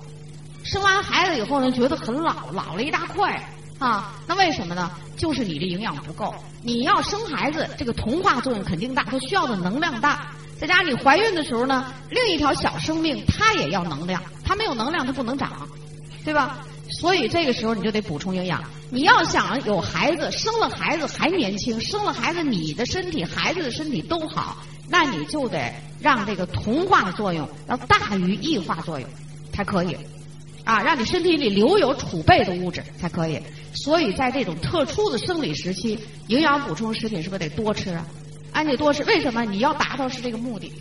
[0.64, 3.42] 生完孩子以后呢，觉得很老，老了一大块
[3.80, 4.14] 啊。
[4.28, 4.92] 那为什么呢？
[5.16, 6.34] 就是你的营养不够。
[6.64, 10.32] 你要生孩子，这个同化作用肯定大，它需要的能量大。
[10.62, 15.68] 再加上你怀孕的时候呢，另一条小生命它也要能量，它没有能量它不能长，
[16.24, 16.60] 对吧？
[17.00, 18.64] 所以这个时候你就得补充营养。
[18.92, 24.56] 你要想有孩子，生了孩子还年轻，生了孩子你的身体、孩子的身体都好，
[24.88, 29.10] 那你就得让这个同化的作用要大于异化作用
[29.52, 29.98] 才可以，
[30.64, 33.42] 啊，让你身体里留有储备的物质才可以。
[33.74, 35.98] 所以在这种特殊的生理时期，
[36.28, 38.06] 营养补充食品是不是得多吃啊？
[38.52, 39.44] 按你多吃，为什么？
[39.46, 40.72] 你要达到是这个目的，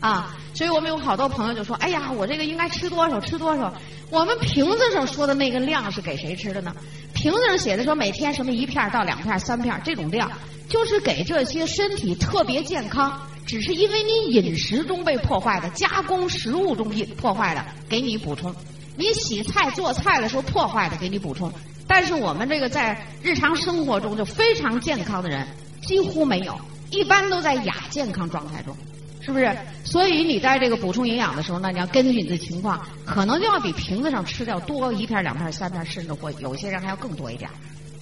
[0.00, 3.20] 啊，所以我们有好多朋友就说：“哎呀，我这个应该吃多少？
[3.20, 3.72] 吃多少？”
[4.10, 6.74] 我们瓶子上说的那个量是给谁吃的呢？
[7.12, 10.30] 瓶子上写的说每天什么一片到两片、三片这种量，
[10.68, 18.50] 就是给这些身体特别健康，只是因为你饮食中被破坏的、加工食物中破坏的，给你补充；
[18.96, 21.52] 你洗菜做菜的时候破坏的，给你补充。
[21.86, 25.46] 但是我们这个在日常生活中就非常健康的人，
[25.82, 26.58] 几乎没有。
[26.90, 28.76] 一般都在亚健康状态中，
[29.20, 29.54] 是不是？
[29.84, 37.50] 所以你在这个补充营养的时候呢，你要根据你的情况，可能就要比瓶子上吃的要多一片、两片、三片，甚至或有些人还要更多一点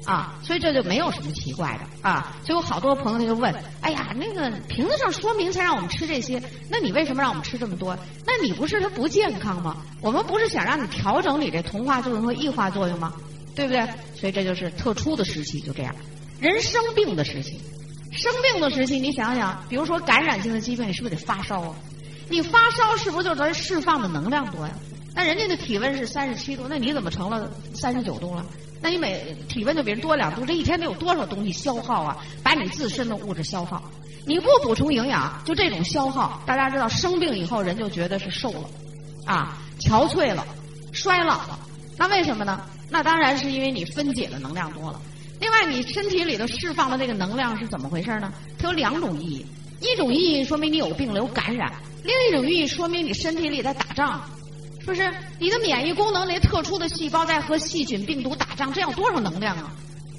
[0.04, 0.38] 啊。
[0.42, 2.36] 所以这就没有什么奇怪的啊。
[2.44, 7.96] 所以我好多朋友他就问：哎呀，那个瓶子上说明才让我们吃这些，那你为什么让我们吃这么多？
[8.24, 9.78] 那你不是它不健康吗？
[10.00, 13.12] 我们不是想让你调整你这同化作用和异化作用吗？
[13.54, 13.84] 对不对？
[14.14, 15.94] 所以这就是特殊的时期，就这样，
[16.40, 17.60] 人生病的时期。
[18.16, 21.74] 生病的时期，你想想，比如说感染性的疾病，你是不是得发烧啊？
[22.30, 24.72] 你发烧是不是就咱释放的能量多呀？
[25.14, 28.44] 那人家的体温是三十七度，那你怎么成了三十九度了？
[28.80, 32.16] 那你每体温就比人多两度，这一天得有多少东西消耗啊？
[32.42, 33.82] 把你自身的物质消耗。
[34.24, 38.68] 你不补充营养，就这种消耗，大家知道生病以后人就觉得是瘦了，
[39.26, 40.44] 啊，憔悴了，
[40.92, 41.58] 衰老了。
[41.98, 42.60] 那为什么呢？
[42.90, 45.00] 那当然是因为你分解的能量多了。
[45.40, 48.32] 另外，你身体里头释放的这个能量是怎么回事呢？
[48.58, 49.46] 它有两种意义，
[49.80, 51.72] 一种意义说明你有病了有感染，
[52.04, 54.22] 另一种意义说明你身体里在打仗。
[54.80, 58.72] 是不是你的免疫功能那特殊的细胞在和细菌、病毒打仗？
[58.72, 59.72] 这要多少能量啊？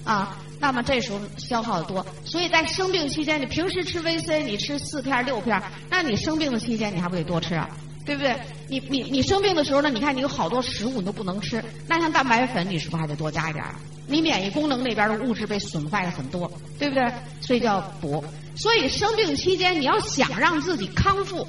[0.04, 2.06] 啊，那么这时候消耗的多。
[2.26, 7.70] 所以在生病期间，你平时吃维 C，你吃四片六片，那你生病的期间你还不得多吃啊？
[8.08, 8.36] 对不对？
[8.68, 9.90] 你你你生病的时候呢？
[9.90, 13.64] 你看你有好多食物你都不能吃，那像蛋白粉，你是不是还得多加一点？
[14.08, 17.06] 你免疫功能那边的物质被损坏了很多，对不对？
[17.42, 18.24] 所以叫补。
[18.56, 21.46] 所以生病期间，你要想让自己康复。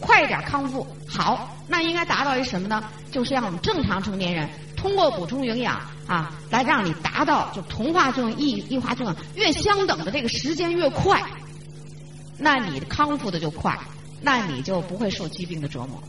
[0.00, 2.82] 快一点康复好，那应该达到一什么呢？
[3.12, 11.22] 就是让我们正常成年人通过补充营养啊，来让你达到就同化作用、异异化作用越相等的这个时间越快，
[12.38, 13.78] 那你康复的就快，
[14.20, 16.02] 那你就不会受疾病的折磨，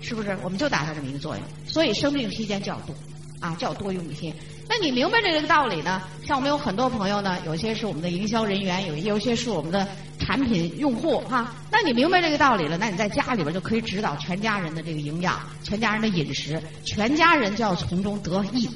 [0.00, 0.36] 是不是？
[0.42, 1.44] 我们就达到这么一个作用。
[1.66, 2.94] 所以生病期间就要多
[3.40, 4.32] 啊，就要多用一些。
[4.68, 6.00] 那你明白这个道理呢？
[6.24, 9.86] 像我们有很多朋友呢，有些是我们的营销人员，有有些是我们的
[10.18, 11.52] 产品用户哈。
[11.70, 18.70] 那你明白这个道理了，那你在家里边就可以指导全家人的这个营养，全家人的饮食，全家人就要从中得益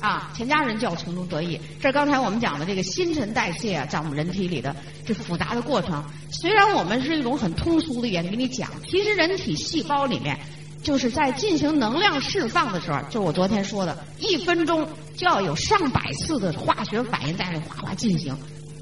[0.00, 0.32] 啊！
[0.34, 1.60] 全家人就要从中得益。
[1.80, 4.74] 这刚才我们讲的这个新陈代谢啊，在我们人体里的
[5.06, 10.38] 这复杂的过程，虽然我们是一种很通俗的语言给你讲，其实人体细胞里面。
[10.82, 18.34] 就是在进行能量释放的时候，就是我昨天说的，一分钟就要有上百次的化学反应在那哗哗进行，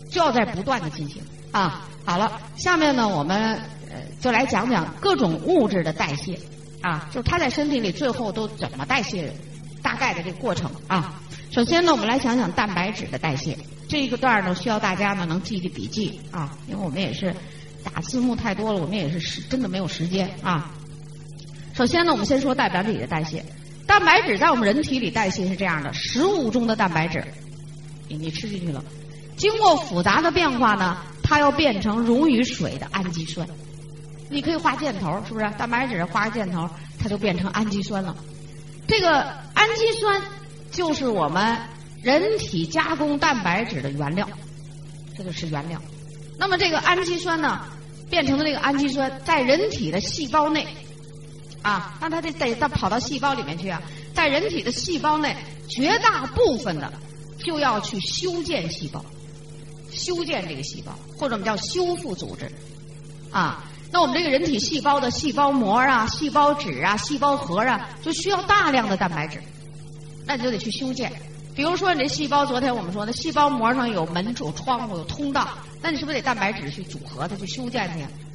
[0.08, 1.88] 就要在不断的进行啊。
[2.04, 3.56] 好了，下面呢，我们
[3.90, 6.38] 呃就来讲讲各种物质的代谢
[6.82, 9.34] 啊，就是它在身体里最后都怎么代谢，
[9.88, 11.18] 大概的这个过程啊。
[11.50, 13.56] 首先呢，我们来想想蛋白质的代谢，
[13.88, 17.34] 这一个段呢需要大家呢能记记笔记啊，因为我们也是
[17.82, 20.70] 打字幕太多了，我们也是时真的没有时间啊。
[21.72, 23.42] 首先呢，我们先说蛋白质的代谢。
[23.86, 27.24] 蛋白质在我们人体里代谢是这样的：食物中的蛋白质，
[28.08, 28.84] 你你吃进去了，
[29.38, 33.48] 经过复杂的变化呢，它要变成溶于水的氨基酸。
[34.28, 35.50] 你可以画箭头，是不是？
[35.56, 38.14] 蛋白质画个箭头，它就变成氨基酸了。
[38.88, 39.20] 这个
[39.54, 40.20] 氨基酸
[40.72, 41.56] 就是我们
[42.02, 44.28] 人体加工蛋白质的原料，
[45.16, 45.80] 这个是原料。
[46.38, 47.66] 那么这个氨基酸呢，
[48.08, 50.66] 变成的这个氨基酸在人体的细胞内。
[51.60, 53.82] 啊，那它得得它跑到细胞里面去啊，
[54.14, 55.36] 在人体的细胞内，
[55.68, 56.90] 绝大部分的
[57.44, 59.04] 就要去修建细胞，
[59.90, 62.50] 修建这个细胞，或者我们叫修复组织，
[63.32, 69.42] 啊，那我们这个人体细胞的细胞膜啊、细胞质啊、细胞核啊，就需要大量的蛋白质，
[70.26, 71.12] 那你就得去修建。
[71.54, 75.48] 比如说你这细胞，昨天我们说的细胞膜上有门、有窗户、有通道，
[75.82, 77.88] 那你是不是得蛋白质去组合它、去修建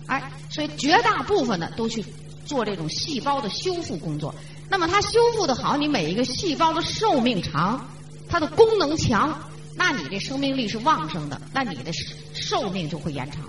[0.08, 0.14] 它？
[0.16, 2.04] 哎，所以绝大部分的都去。
[2.46, 4.36] 做这种细胞的修复工作，
[4.70, 7.88] 那么它修复的好，你每一个细胞的寿命长，
[8.28, 9.34] 它的功能强，
[9.78, 11.92] 那你这生命力是旺盛的，那你的
[12.34, 13.46] 寿命就会延长，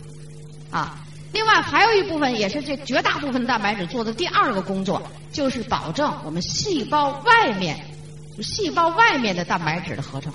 [0.70, 1.04] 啊。
[1.34, 7.76] 另外还有一部分也是这绝大部分蛋白质做的第二个工作，就是保证我们细胞外面，
[8.40, 10.32] 细胞外面的蛋白质的合成。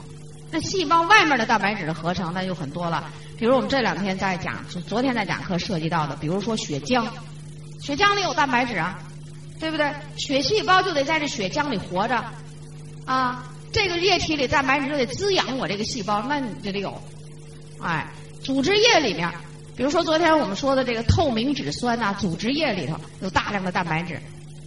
[0.51, 7.07] 那细胞外面的蛋白质的合成那就很多了，比如我们这两天在讲，昨天在讲课涉及到的，比如说血浆。
[7.81, 8.99] 血浆里有蛋白质啊，
[9.57, 9.89] 对不对？
[10.17, 12.21] 血细胞就得在这血浆里活着，
[13.05, 17.01] 啊，这个液体里蛋白质就得滋养我这个细胞，那你就得有。
[17.81, 18.05] 哎，
[18.43, 19.31] 组织液里面，
[19.79, 24.19] 比如说昨天我们说的这个透明质酸呐，组织液里头有大量的蛋白质，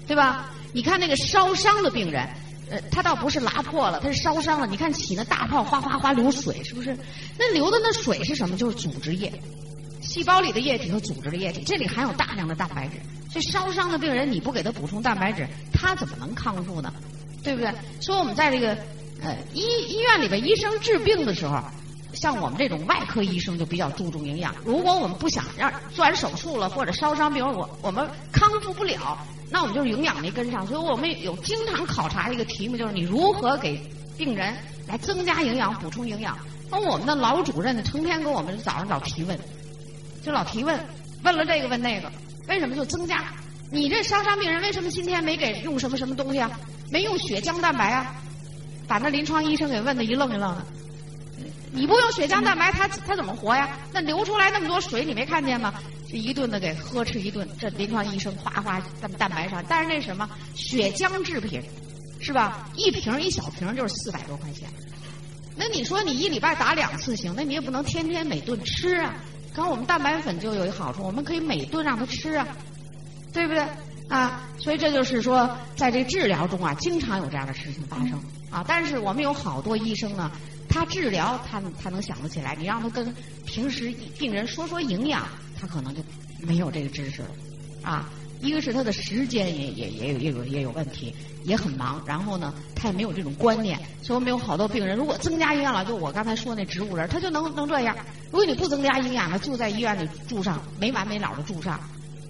[0.06, 0.48] 对吧？
[0.72, 2.26] 你看那个烧伤的病人，
[2.70, 4.66] 呃，他倒不是拉破了，他是烧伤了。
[4.66, 6.96] 你看起那大泡，哗哗哗流水，是不是？
[7.38, 8.56] 那流的那水是什么？
[8.56, 9.30] 就是组织液。
[10.00, 12.94] 细胞里的液体和组织的液体，这里含有大量的蛋白质。
[13.30, 16.90] 这烧伤的病人，你不给他补充蛋白质，他怎么能康复呢？
[17.44, 17.70] 对不对？
[18.00, 18.74] 所以我们在这个
[19.22, 21.62] 呃医医院里边，医生治病的时候，
[22.22, 24.54] 像我们这种外科医生就比较注重营养。
[24.64, 29.18] 如果我们不想让做完手术了或者烧伤，比如我我们康复不了，
[29.50, 30.64] 那我们就是营养没跟上。
[30.64, 33.76] 所以我们有经常考察一个题目，就是你如何给
[34.16, 34.56] 病人
[34.86, 36.38] 来增加营养、补充营养。
[36.70, 39.36] 那我们的老主任呢，成天跟我们早上老提问。
[40.22, 40.78] 就老提问，
[41.24, 42.08] 问了这个问那个，
[42.46, 43.24] 为什么就增加？
[43.72, 46.48] 你这烧伤病人为什么今天没给用什么什么东西啊？
[46.88, 48.14] 没用血浆蛋白啊？
[48.86, 50.64] 把那临床医生给问的一愣一愣的。
[51.72, 53.78] 你不用血浆蛋白，他他怎么活呀？
[53.92, 55.72] 那流出来那么多水，你没看见吗？
[56.08, 61.62] 这一顿的给呵斥一顿，这临床医生哗哗蛋蛋白上，但是那什么血浆制品，
[62.20, 62.68] 是吧？
[62.76, 64.68] 一瓶一小瓶就是四百多块钱。
[65.56, 69.14] 那你说你一礼拜打两次行，那你也不能天天每顿吃啊。
[69.54, 72.46] 刚我们蛋白粉就有一好处，我们可以每顿让他吃啊，
[73.32, 73.66] 对不对？
[74.08, 78.62] 啊，所以这就是说，在这治疗中啊，经常有这样的事情发生啊。
[78.68, 80.30] 但是我们有好多医生呢，
[80.68, 83.14] 他治疗他他能想得起来，你让他跟
[83.46, 85.26] 平时病人说说营养，
[85.60, 86.02] 他可能就
[86.40, 87.28] 没有这个知识了
[87.82, 88.10] 啊。
[88.40, 93.78] 一个是他的时间也也也有也有也有问题，也很忙，然后呢，他也没有这种观念。
[94.02, 97.96] 所以我们有好多病人，如果增加营养了，就我刚才说那植物人，他就能能这样。
[98.32, 101.78] 如果你不增加营养了，就在医院里住上，没完没了的住上。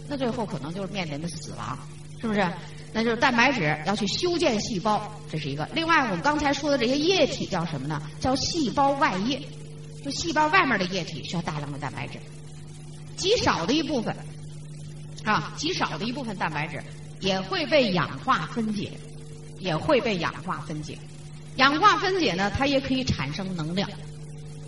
[0.06, 1.78] 那最后可能就是面临的死亡，
[2.22, 2.46] 是不是？
[2.94, 5.68] 那就是蛋白质要去修建细胞，这是一个。
[5.74, 8.00] 另外，我们刚才说的这些液体叫什么呢？
[8.20, 9.40] 叫细胞外液，
[10.04, 12.18] 就细胞外面的液体需要大量的蛋白质。
[13.16, 14.14] 极少的一部分，
[15.24, 16.82] 啊，极少的一部分蛋白质
[17.18, 18.92] 也会被氧化分解，
[19.58, 20.96] 也会被氧化分解。
[21.56, 23.88] 氧化分解呢，它也可以产生能量，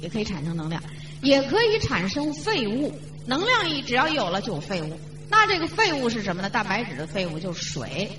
[0.00, 0.82] 也可以产生能量，
[1.22, 2.92] 也可以产生废物。
[3.26, 4.98] 能量一只要有了就有废物。
[5.28, 6.50] 那这个废物是什么呢？
[6.50, 8.10] 蛋白质的废物就是水，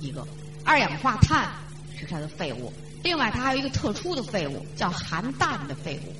[0.00, 0.26] 一个
[0.64, 1.50] 二氧化碳
[1.98, 2.72] 是它的废物。
[3.02, 6.14] 另外，它还有一个特殊的废物，叫含氮的废物，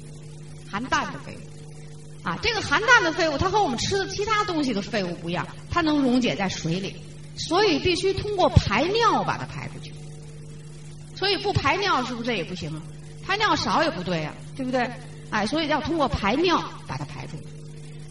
[0.70, 2.28] 含氮的废物。
[2.28, 6.96] 啊，这个含氮的废物，它和我们吃的其他东西的废物不一样，它能溶解在水里，
[7.36, 9.92] 所以必须通过排尿把它排出去。
[11.14, 12.82] 所以不排尿是不是这也不行啊？
[13.24, 14.90] 排尿少也不对呀，对不对？
[15.30, 17.44] 哎，所以要通过排尿把它排出去。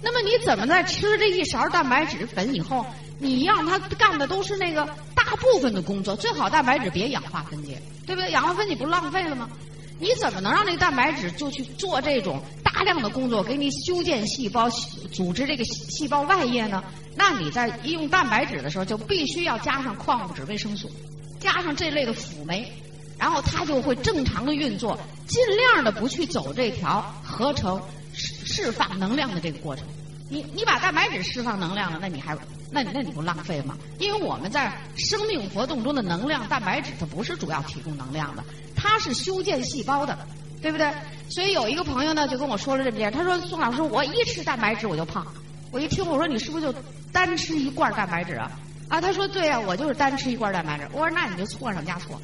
[0.01, 2.85] 那么你怎么在吃这一勺蛋白质粉以后，
[3.19, 4.83] 你让它干的都是那个
[5.15, 6.15] 大部分的工作？
[6.15, 8.31] 最好蛋白质别氧化分解，对不对？
[8.31, 9.49] 氧化分解不浪费了吗？
[9.99, 14.67] 你怎么能让这蛋白质就去做这种大量的工作，给你修建细胞、
[15.11, 16.83] 组织这个细胞外液呢？
[17.15, 20.89] 那你在用蛋白质的时候，就必须要加上矿物质、维生素，
[21.39, 22.65] 加上这类的辅酶，
[23.19, 24.97] 然后它就会正常的运作，
[25.27, 27.79] 尽量的不去走这条合成。
[28.51, 29.85] 释放能量的这个过程，
[30.29, 32.37] 你你把蛋白质释放能量了，那你还
[32.69, 33.77] 那那你不浪费吗？
[33.97, 38.43] 因为我们在生命活动中的能量，蛋白质它不是主要提供能量的，
[38.75, 40.17] 它是修建细胞的，
[40.61, 40.91] 对不对？
[41.29, 45.25] 所以有一个朋友呢就跟我说了这么件，他说宋老师，我一吃蛋白质我就胖。
[45.71, 46.75] 我一听我说你是不是就
[47.13, 48.51] 单吃一罐蛋白质啊？
[48.89, 50.85] 啊，他说对呀，我就是单吃一罐蛋白质。
[50.91, 52.19] 我说那你就错上加错，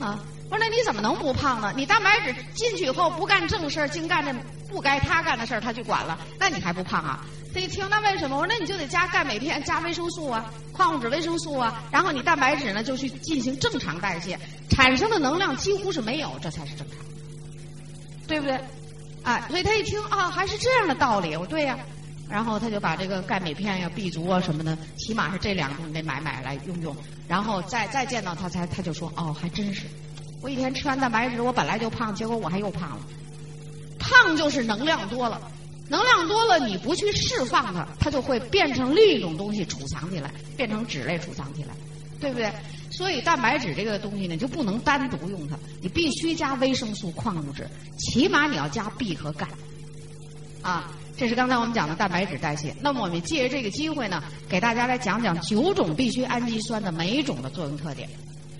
[0.00, 0.18] 啊。
[0.50, 1.72] 我说那你怎么能不胖呢？
[1.76, 4.34] 你蛋白质进去以后不干正事儿，净干这
[4.68, 7.24] 不该他干的事儿，他去管了，那你还不胖啊？
[7.54, 8.36] 他一听那为什么？
[8.36, 14.38] 我说那你就得加钙镁片，加维生素啊，矿物质、维生素啊，然后你蛋白质呢就去进行正常代谢，
[14.70, 16.98] 产生的能量几乎是没有，这才是正常，
[18.26, 18.58] 对不对？
[19.22, 21.36] 哎，所以他一听啊，还是这样的道理。
[21.36, 21.78] 我对呀，
[22.28, 26.96] 然后他就把这个钙镁片呀、B 族啊什么的，起码是这两种得买买来用用，
[27.28, 29.86] 然后再再见到他才他就说哦，还真是。
[30.42, 33.00] 我一天吃完蛋白质，我本来就胖，结果我还又胖了。
[33.98, 35.40] 胖就是能量多了，
[35.88, 41.74] 能量多了你不去释放它，它就会变成另一种东西储藏起来，变成脂类储藏起来，
[42.18, 42.50] 对不对？
[42.90, 47.68] 所以蛋白质这个东西呢，就不能单独用它，你必须加维生素、矿物质，
[47.98, 49.46] 起码你要加 B 和钙。
[50.62, 52.74] 啊，这是刚才我们讲的蛋白质代谢。
[52.80, 58.08] 那么我们借着这个机会呢，给大家来讲讲九种必需氨基酸的每一种的作用特点。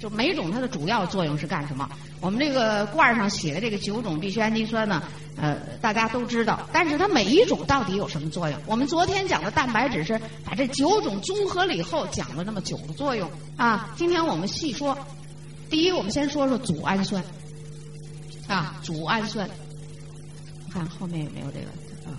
[0.01, 1.87] 就每种它的主要作用是干什么？
[2.21, 5.03] 我们这个罐上写的这个九种必需氨基酸呢，
[5.37, 6.67] 呃，大家都知道。
[6.73, 8.59] 但是它每一种到底有什么作用？
[8.67, 13.91] 我们昨天讲的蛋白质是把这九种综合了以后讲了那么九个作用啊。
[13.95, 14.97] 今天我们细说。
[15.69, 17.23] 第一，我们先说说组氨酸
[18.49, 19.49] 啊，组氨酸。
[20.73, 21.67] 看后面有没有这个
[22.11, 22.17] 啊？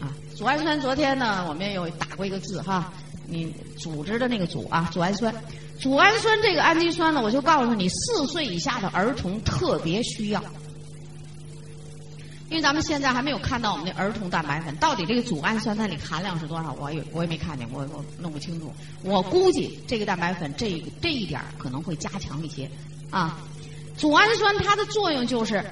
[0.00, 2.92] 啊，组氨酸昨天呢，我们也有打过一个字哈，
[3.26, 5.32] 你组织的那个组啊，组氨酸。
[5.80, 10.42] 组氨酸这个氨基酸呢，我就告诉你，四岁以下的儿童特别需要，
[12.48, 18.72] 因为咱们现在还没有看到我们的儿童蛋白粉到底这个组氨酸它里含量是多少，我也我也没看见，我我弄不清楚。
[19.02, 22.70] 我估计这个蛋白粉这这一点可能会加强一些
[23.10, 23.38] 啊。
[23.96, 25.64] 组氨酸它的作用就是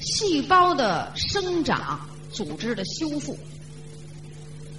[0.00, 2.00] 细胞的生长、
[2.32, 3.38] 组织的修复。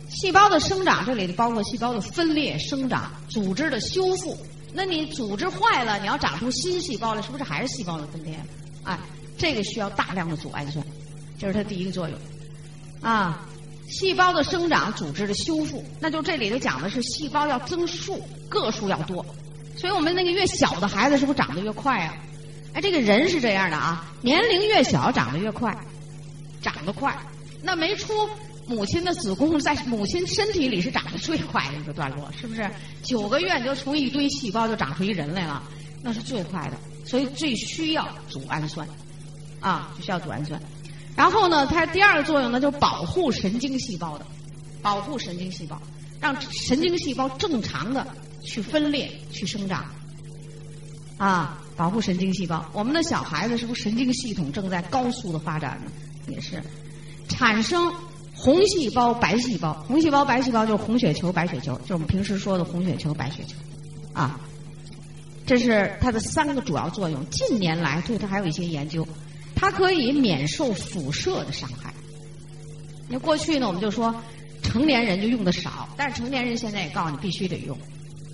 [0.09, 4.37] 细胞的生长这里包括细胞的分裂、生长、组织的修复。
[4.73, 8.39] 那你组织坏了，你要长出新细胞来，是不是还是细胞的分裂？
[8.83, 8.97] 哎，
[9.37, 10.85] 这个需要大量的组氨酸，
[11.37, 12.17] 这是它第一个作用。
[13.01, 13.45] 啊，
[13.89, 19.25] 细胞的生长、组织的修复，那就这里头讲的是细胞要增数，个数要多。
[19.77, 22.15] 所以我们那个越小的孩子是不是长得越快啊？
[22.73, 25.75] 哎，这个人是这样的啊，年龄越小长得越快，
[26.61, 27.17] 长得快。
[27.61, 28.13] 那没出。
[28.67, 32.69] 母亲的子宫在母亲身体里是长得最快的一个段落，是不是？
[33.03, 35.63] 九个月就从一堆细胞就长出一人来了。
[36.03, 38.87] 那是最快的，所以最需要组氨酸，
[39.59, 40.59] 啊，需要组氨酸。
[41.15, 44.25] 然后呢，它第二个作用呢，就是保护神经细胞的，
[44.81, 45.79] 保护神经细胞，
[46.19, 48.07] 让神经细胞正常的
[48.43, 49.85] 去分裂、去生长，
[51.17, 52.67] 啊，保护神经细胞。
[52.73, 55.91] 我们的小孩子是不是神经系统正在高速的发展呢？
[56.27, 56.63] 也是，
[57.29, 57.93] 产生
[58.41, 63.55] 红细胞、白细胞，红细胞、白细胞就是红血球、白血球，就是我们平时说的红血球、白血球，
[64.13, 64.39] 啊，
[65.45, 67.23] 这是它的三个主要作用。
[67.29, 69.07] 近年来对它还有一些研究。
[69.53, 71.93] 它可以免受辐射的伤害。
[73.07, 74.15] 那过去呢，我们就说
[74.63, 77.77] 成年人就用的少，但是成年人现在也告诉你必须得用，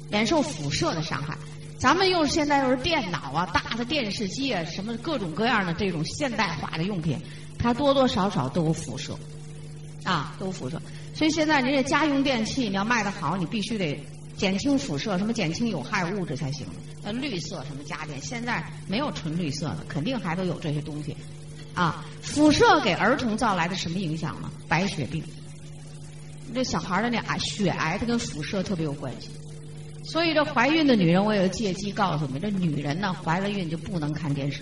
[0.09, 1.37] 免受辐射的伤害。
[1.77, 7.19] 咱们用现在又是电脑啊、大的电视机啊，什么各种各样的这种现代化的用品，
[7.59, 9.13] 它多多少少都有辐射，
[10.07, 10.81] 啊，都辐射。
[11.13, 13.99] 所以现在人家家用电器你要卖的好，你必须得。
[14.37, 16.63] 减轻辐射，什么减轻有害物质才行？
[17.01, 18.21] 呃，绿色什么家电？
[18.21, 21.17] 现在没有纯绿色的，肯定还都有这些东西。
[21.73, 24.51] 啊，辐射给儿童造来的什么影响呢？
[24.67, 25.23] 白血病。
[26.53, 29.29] 这小孩的那癌，血癌，它跟辐射特别有关系。
[30.03, 34.61] 所以这怀孕的女人，我有借机告诉你们：这女人呢，怀了孕就不能看电视。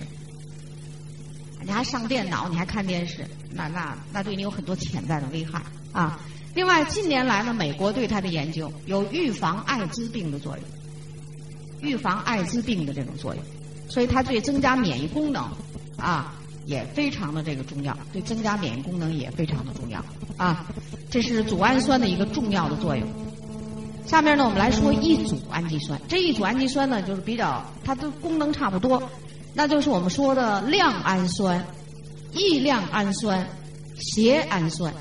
[1.64, 6.20] 你还上电脑，你还看电视，那那那对你有很多潜在的危害啊。
[6.54, 10.64] 另外，近年来呢，美国对它的研究有预防艾滋病的作用，
[11.82, 13.44] 预防艾滋病的这种作用，
[13.90, 15.44] 所以它对增加免疫功能
[15.98, 16.34] 啊
[16.66, 20.04] 也非常的这个重要，对增加免疫功能也非常的重要
[20.38, 20.66] 啊。
[21.10, 23.08] 这是组氨酸的一个重要的作用。
[24.06, 26.00] 下面呢，我们来说一组氨基酸。
[26.08, 29.02] 这一组氨基酸呢，就是比较它的功能差不多，
[29.56, 31.66] 那就是我们说的亮氨酸、
[32.34, 33.48] 异亮氨酸、
[33.98, 34.94] 缬氨酸。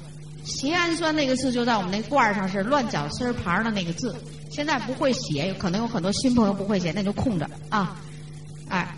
[0.47, 4.15] 缬氨酸那个字就在我们那罐儿上是乱绞丝儿旁的那个字，
[4.51, 8.01] 现在不会写，可能有很多新朋友不会写，那就空着啊。
[8.69, 8.95] 哎，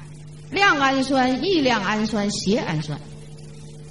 [0.50, 3.00] 亮氨酸、异亮氨酸、缬氨酸，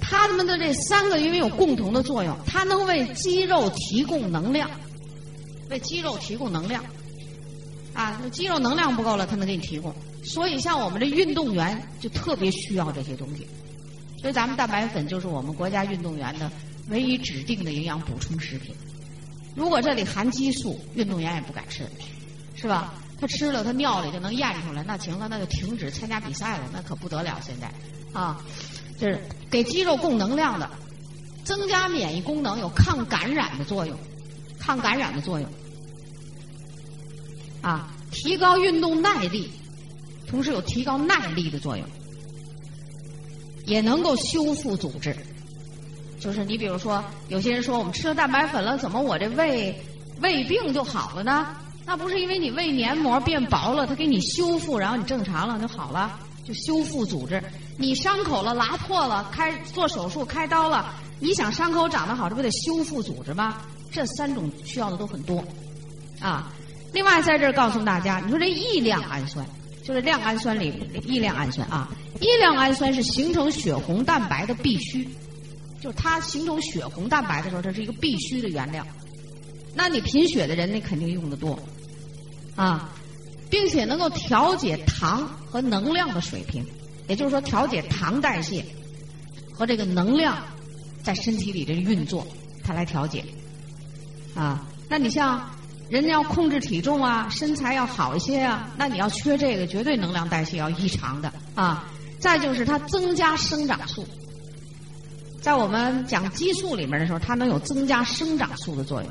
[0.00, 4.70] 它们的这三个因为有共同的作用，它能为肌肉提供能量，
[5.70, 6.84] 为肌肉提供能量。
[7.94, 9.94] 啊，肌肉能量不够了，它能给你提供。
[10.28, 13.46] 所以像我们这运动员就特别需要这些东西，
[14.20, 16.50] 所以咱们蛋白粉就是我们国家运动员的。
[16.88, 18.72] 唯一指定的营养补充食品，
[19.56, 21.82] 如果这里含激素，运动员也不敢吃，
[22.54, 22.94] 是吧？
[23.20, 27.40] 他吃了，他尿里就能验出来，那行了，那就停止参加比赛了，那可不得了。
[27.44, 27.72] 现在，
[28.12, 28.40] 啊，
[29.00, 29.20] 就是
[29.50, 30.70] 给肌肉供能量的，
[31.42, 33.98] 增加免疫功能，有抗感染的作用，
[34.60, 35.50] 抗感染的作用，
[37.62, 39.50] 啊，提高运动耐力，
[40.28, 41.86] 同时有提高耐力的作用，
[43.64, 45.16] 也能够修复组织。
[46.18, 49.78] 就是你比如说，有些人说我们吃了蛋白粉了，怎么我这胃
[50.20, 51.54] 胃病就好了呢？
[51.84, 57.40] 那不是因为你胃黏膜变薄了，它给你修复，然后你正常了就好了，就修复组织。
[57.78, 63.58] 你伤口了拉破了，开做手术开刀了，你想伤口长得好，这不得修复组织吗？
[63.92, 65.44] 这三种需要的都很多
[66.20, 66.50] 啊。
[66.92, 69.46] 另外在这儿告诉大家，你说这异亮氨酸，
[69.86, 70.74] 就是亮氨酸里
[71.06, 71.88] 异亮氨酸啊，
[72.20, 75.06] 异亮氨酸是形成血红蛋白的必须。
[75.80, 78.84] 就是它形成血红蛋白的时候，这是一个必须的原料。
[79.74, 81.56] 那你贫血的人，那肯定用的多
[82.56, 82.90] 啊，
[83.48, 86.64] 并且能够调节糖和能量的水平，
[87.06, 88.64] 也就是说调节糖代谢
[89.52, 90.42] 和这个能量
[91.04, 92.26] 在身体里的运作，
[92.64, 93.24] 它来调节
[94.34, 94.66] 啊。
[94.88, 95.48] 那你像
[95.88, 101.84] 人家要控制体重啊，身材要好一些啊，那你要缺这个，绝对能量代谢要异常的啊。
[102.18, 104.06] 再就是它增加生长素。
[105.40, 109.10] 在我们讲激素里面的时候，它能有增加生长素的作用。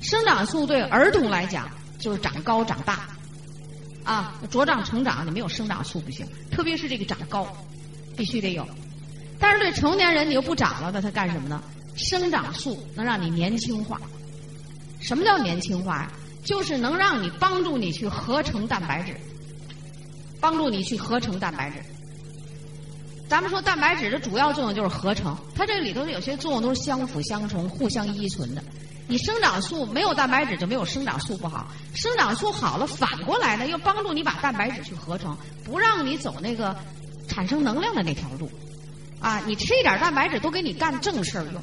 [0.00, 1.68] 生长素对儿童来讲
[1.98, 3.06] 就是长高长大，
[4.02, 6.26] 啊，茁壮成长，你没有生长素不行。
[6.50, 7.46] 特别是这个长高，
[8.16, 8.66] 必须得有。
[9.38, 11.62] 但是对成年人你又不长了，那它干什么呢？
[11.96, 14.00] 生长素能让你年轻化。
[15.06, 16.12] 什么叫年轻化呀？
[16.44, 19.14] 就是能让你帮助你去合成蛋白质，
[20.40, 21.76] 帮助你去合成蛋白质。
[23.28, 28.62] 咱们说蛋白质的主要作用就是合成，它这里头有些作用都是相辅相成、互相依存的。
[29.06, 36.76] 你生长素没有蛋白质就没有生长素不好，生长素好了，反过来呢又帮助你把蛋白质去合成，不让你走那个
[37.26, 38.50] 产生能量的那条路。
[39.20, 41.62] 啊，你吃一点蛋白质都给你干正事儿用，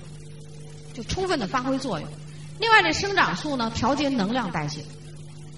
[0.94, 2.10] 就充分的发挥作用。
[2.62, 4.82] 另外，这生长素呢调节能量代谢，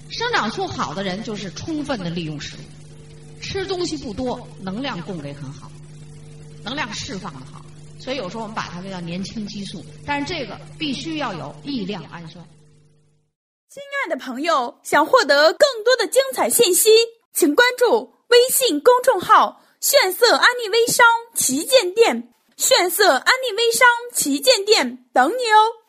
[0.10, 5.70] 生长素好的人就是充分的利用食物，吃东西不多，能量供给很好。
[6.64, 7.62] 能量释放的好，
[7.99, 9.84] 所以有时候我们把它叫年轻激素。
[10.06, 12.41] 但是这个必须要有异亮氨酸。
[13.68, 16.89] 亲爱的朋友，想获得更多的精彩信息，
[17.34, 25.82] 请关注微信公众号“炫色安利微商旗舰店”，炫色安利微商旗舰店等你哦。